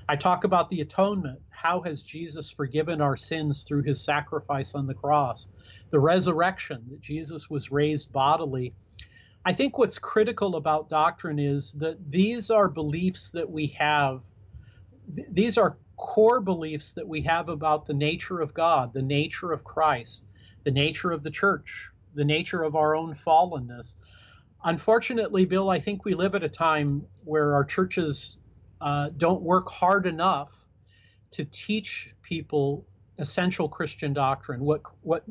[0.08, 1.40] I talk about the atonement.
[1.50, 5.46] How has Jesus forgiven our sins through his sacrifice on the cross?
[5.90, 8.74] The resurrection, that Jesus was raised bodily.
[9.44, 14.24] I think what's critical about doctrine is that these are beliefs that we have.
[15.08, 19.64] These are core beliefs that we have about the nature of God, the nature of
[19.64, 20.24] Christ,
[20.64, 23.94] the nature of the church, the nature of our own fallenness.
[24.64, 28.38] Unfortunately, Bill, I think we live at a time where our churches
[28.80, 30.66] uh, don't work hard enough
[31.32, 32.86] to teach people
[33.18, 35.24] essential Christian doctrine, what what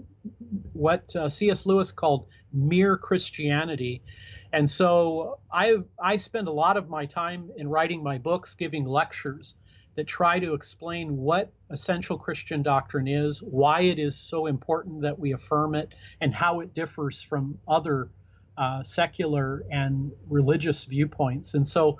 [0.73, 1.65] what uh, C.S.
[1.65, 4.03] Lewis called mere Christianity.
[4.51, 8.85] And so I I spend a lot of my time in writing my books, giving
[8.85, 9.55] lectures
[9.97, 15.17] that try to explain what essential Christian doctrine is, why it is so important that
[15.17, 18.09] we affirm it, and how it differs from other
[18.57, 21.55] uh, secular and religious viewpoints.
[21.55, 21.97] And so,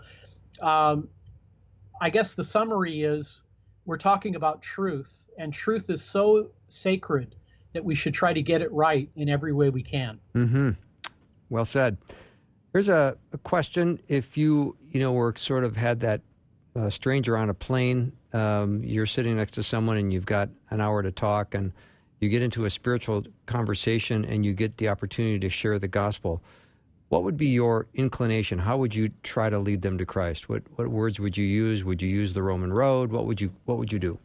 [0.62, 1.10] um,
[2.00, 3.42] I guess the summary is
[3.86, 7.36] we're talking about truth, and truth is so sacred
[7.74, 10.20] that we should try to get it right in every way we can.
[10.36, 10.70] Mm-hmm.
[11.50, 11.98] Well said.
[12.74, 16.22] Here's a, a question: If you, you know, were sort of had that
[16.78, 20.80] a stranger on a plane, um, you're sitting next to someone and you've got an
[20.80, 21.72] hour to talk, and
[22.20, 26.42] you get into a spiritual conversation and you get the opportunity to share the gospel.
[27.10, 28.60] What would be your inclination?
[28.60, 30.50] How would you try to lead them to Christ?
[30.50, 31.84] What what words would you use?
[31.84, 33.12] Would you use the Roman road?
[33.12, 34.20] What would you What would you do?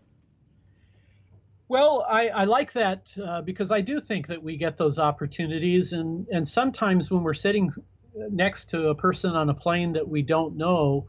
[1.69, 5.93] Well, I, I like that uh, because I do think that we get those opportunities,
[5.93, 7.71] and and sometimes when we're sitting
[8.15, 11.07] next to a person on a plane that we don't know,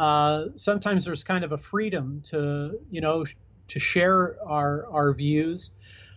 [0.00, 3.26] uh, sometimes there's kind of a freedom to you know
[3.68, 5.72] to share our our views.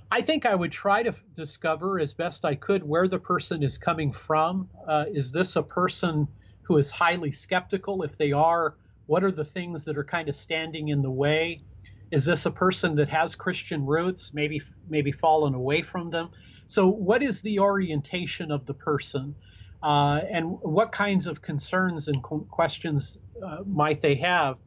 [0.09, 3.77] I think I would try to discover as best I could where the person is
[3.77, 4.69] coming from.
[4.87, 6.29] Uh, is this a person
[6.61, 8.03] who is highly skeptical?
[8.03, 8.75] If they are,
[9.07, 11.61] what are the things that are kind of standing in the way?
[12.09, 16.29] Is this a person that has Christian roots, maybe maybe fallen away from them?
[16.67, 19.35] So, what is the orientation of the person,
[19.83, 24.59] and what kinds of concerns and questions uh, might they have?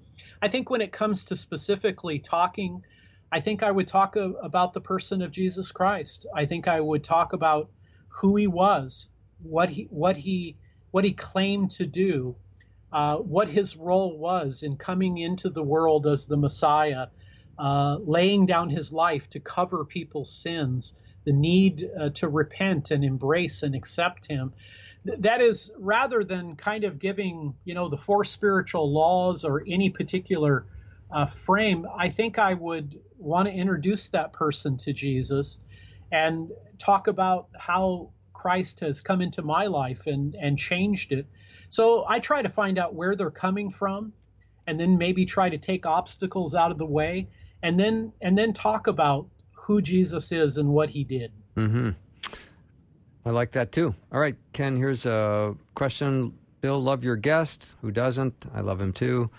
[0.42, 2.82] I think when it comes to specifically talking,
[3.32, 6.26] I think I would talk about the person of Jesus Christ.
[6.34, 7.70] I think I would talk about
[8.08, 9.08] who he was,
[9.42, 10.56] what he what he
[10.90, 12.36] what he claimed to do,
[12.92, 17.08] uh, what his role was in coming into the world as the Messiah,
[17.58, 20.94] uh, laying down his life to cover people's sins,
[21.24, 24.52] the need uh, to repent and embrace and accept him
[25.18, 29.90] that is rather than kind of giving you know the four spiritual laws or any
[29.90, 30.66] particular
[31.10, 35.60] uh, frame i think i would want to introduce that person to jesus
[36.10, 41.26] and talk about how christ has come into my life and and changed it
[41.68, 44.12] so i try to find out where they're coming from
[44.66, 47.28] and then maybe try to take obstacles out of the way
[47.62, 51.90] and then and then talk about who jesus is and what he did mm-hmm.
[53.26, 53.92] I like that too.
[54.12, 56.32] All right, Ken, here's a question.
[56.60, 57.74] Bill, love your guest.
[57.82, 58.46] Who doesn't?
[58.54, 59.30] I love him too.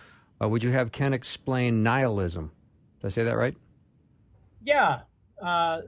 [0.41, 2.51] Uh, would you have Ken explain nihilism?
[2.99, 3.55] Did I say that right?
[4.61, 5.01] Yeah.
[5.41, 5.83] Uh,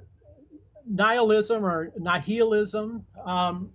[0.89, 3.05] nihilism or nihilism.
[3.25, 3.71] Um,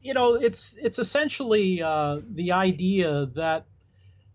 [0.00, 3.66] you know, it's it's essentially uh, the idea that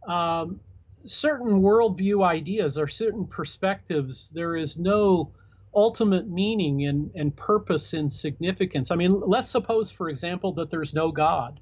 [0.08, 0.60] um,
[1.06, 5.32] certain worldview ideas or certain perspectives, there is no
[5.76, 8.92] ultimate meaning and, and purpose and significance.
[8.92, 11.60] I mean, let's suppose, for example, that there's no God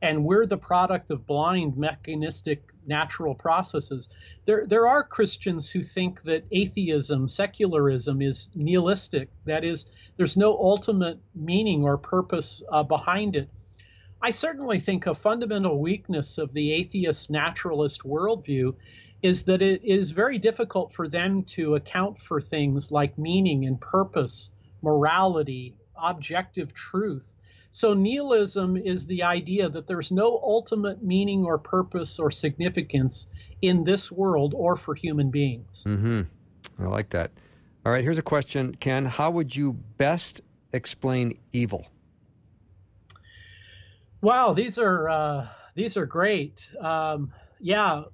[0.00, 4.08] and we're the product of blind mechanistic natural processes.
[4.46, 9.28] There, there are Christians who think that atheism, secularism is nihilistic.
[9.44, 9.86] That is,
[10.16, 13.50] there's no ultimate meaning or purpose uh, behind it.
[14.20, 18.74] I certainly think a fundamental weakness of the atheist naturalist worldview
[19.22, 23.80] is that it is very difficult for them to account for things like meaning and
[23.80, 24.50] purpose,
[24.82, 27.34] morality, objective truth.
[27.70, 33.26] So, nihilism is the idea that there's no ultimate meaning or purpose or significance
[33.60, 35.84] in this world or for human beings.
[35.86, 36.22] Mm-hmm.
[36.82, 37.30] I like that.
[37.84, 39.04] All right, here's a question, Ken.
[39.04, 40.40] How would you best
[40.72, 41.86] explain evil?
[44.20, 46.70] Wow, these are uh, these are great.
[46.80, 48.04] Um, yeah,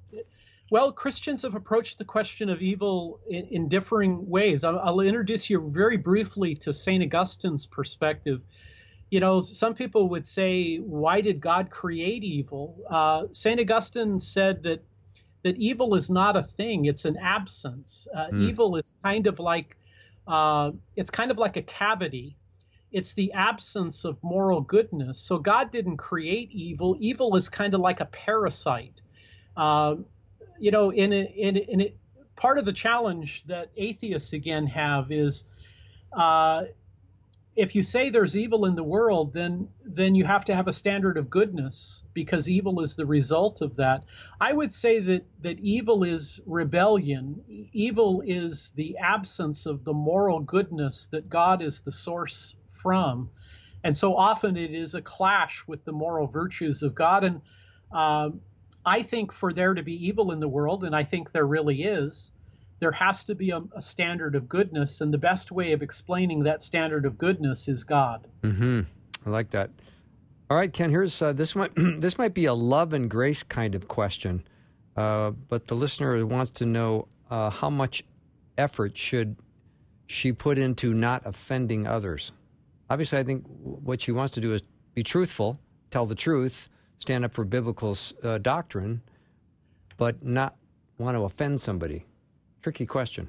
[0.70, 4.64] well, Christians have approached the question of evil in, in differing ways.
[4.64, 7.02] I'll, I'll, introduce you very briefly to St.
[7.02, 8.40] Augustine's perspective.
[9.10, 12.78] You know, some people would say, why did God create evil?
[12.90, 13.60] Uh, St.
[13.60, 14.82] Augustine said that
[15.44, 18.08] that evil is not a thing; it's an absence.
[18.12, 18.48] Uh, mm.
[18.48, 19.76] Evil is kind of like
[20.26, 22.36] uh, it's kind of like a cavity.
[22.90, 25.20] It's the absence of moral goodness.
[25.20, 26.96] So God didn't create evil.
[26.98, 29.02] Evil is kind of like a parasite.
[29.56, 29.96] Uh,
[30.58, 31.94] you know, in a, in, a, in a,
[32.36, 35.44] part of the challenge that atheists again have is
[36.12, 36.64] uh,
[37.56, 40.72] if you say there's evil in the world, then then you have to have a
[40.72, 44.04] standard of goodness because evil is the result of that.
[44.40, 47.68] I would say that that evil is rebellion.
[47.72, 53.30] Evil is the absence of the moral goodness that God is the source from,
[53.84, 57.22] and so often it is a clash with the moral virtues of God.
[57.22, 57.40] And
[57.92, 58.30] uh,
[58.86, 61.84] I think for there to be evil in the world, and I think there really
[61.84, 62.32] is,
[62.80, 66.42] there has to be a, a, standard of goodness, and the best way of explaining
[66.44, 68.26] that standard of goodness is God.
[68.42, 68.82] Mm-hmm.
[69.24, 69.70] I like that.
[70.50, 70.90] All right, Ken.
[70.90, 74.46] Here's uh, this might this might be a love and grace kind of question,
[74.96, 78.04] uh, but the listener wants to know uh, how much
[78.58, 79.36] effort should
[80.06, 82.32] she put into not offending others.
[82.90, 84.62] Obviously, I think what she wants to do is
[84.94, 85.58] be truthful,
[85.90, 86.68] tell the truth,
[86.98, 89.02] stand up for biblical uh, doctrine,
[89.96, 90.56] but not
[90.98, 92.04] want to offend somebody.
[92.62, 93.28] Tricky question.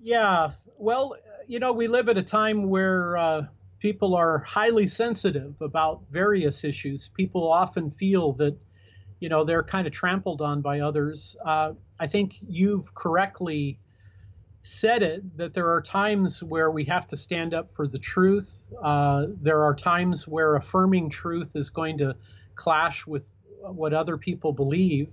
[0.00, 0.52] Yeah.
[0.78, 1.16] Well,
[1.46, 3.46] you know, we live at a time where uh,
[3.78, 7.08] people are highly sensitive about various issues.
[7.08, 8.56] People often feel that,
[9.18, 11.36] you know, they're kind of trampled on by others.
[11.44, 13.78] Uh, I think you've correctly
[14.62, 18.72] said it that there are times where we have to stand up for the truth.
[18.82, 22.14] Uh, there are times where affirming truth is going to
[22.60, 23.26] clash with
[23.62, 25.10] what other people believe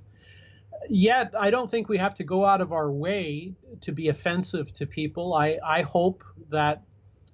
[0.89, 4.74] yet I don't think we have to go out of our way to be offensive
[4.76, 5.34] to people.
[5.34, 6.84] I, I hope that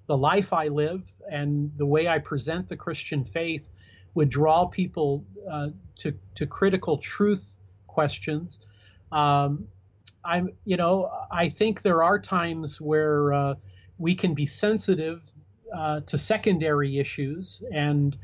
[0.07, 3.69] the life I live and the way I present the Christian faith
[4.13, 7.57] would draw people uh, to to critical truth
[7.87, 8.59] questions.
[9.11, 9.67] Um,
[10.25, 13.55] I'm, you know, I think there are times where uh,
[13.97, 15.21] we can be sensitive
[15.73, 18.15] uh, to secondary issues, and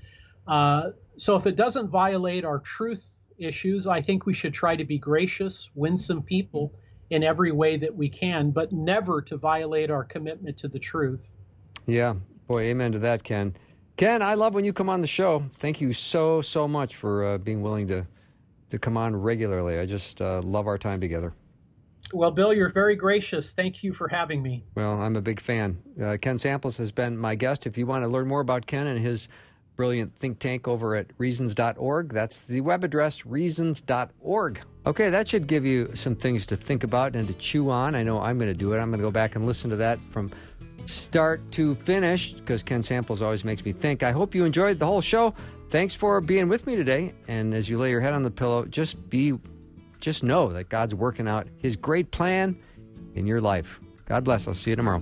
[0.48, 3.88] uh, so if it doesn't violate our truth issues.
[3.88, 6.74] I think we should try to be gracious, winsome people
[7.10, 11.32] in every way that we can, but never to violate our commitment to the truth.
[11.88, 12.16] Yeah,
[12.48, 13.56] boy, amen to that, Ken.
[13.98, 15.44] Ken, I love when you come on the show.
[15.58, 18.06] Thank you so, so much for uh, being willing to,
[18.70, 19.80] to come on regularly.
[19.80, 21.34] I just uh, love our time together.
[22.14, 23.54] Well, Bill, you're very gracious.
[23.54, 24.64] Thank you for having me.
[24.76, 25.78] Well, I'm a big fan.
[26.02, 27.68] Uh, Ken Samples has been my guest.
[27.68, 29.28] If you want to learn more about Ken and his
[29.80, 32.12] brilliant think tank over at reasons.org.
[32.12, 34.60] That's the web address, reasons.org.
[34.86, 37.96] Okay, that should give you some things to think about and to chew on.
[37.96, 38.80] I know I'm going to do it.
[38.80, 40.32] I'm going to go back and listen to that from
[40.86, 44.04] start to finish because Ken Samples always makes me think.
[44.04, 45.34] I hope you enjoyed the whole show.
[45.70, 47.14] Thanks for being with me today.
[47.30, 49.40] And as you lay your head on the pillow, just be,
[50.02, 52.60] just know that God's working out His great plan
[53.16, 53.80] in your life.
[54.08, 54.46] God bless.
[54.46, 55.02] I'll see you tomorrow.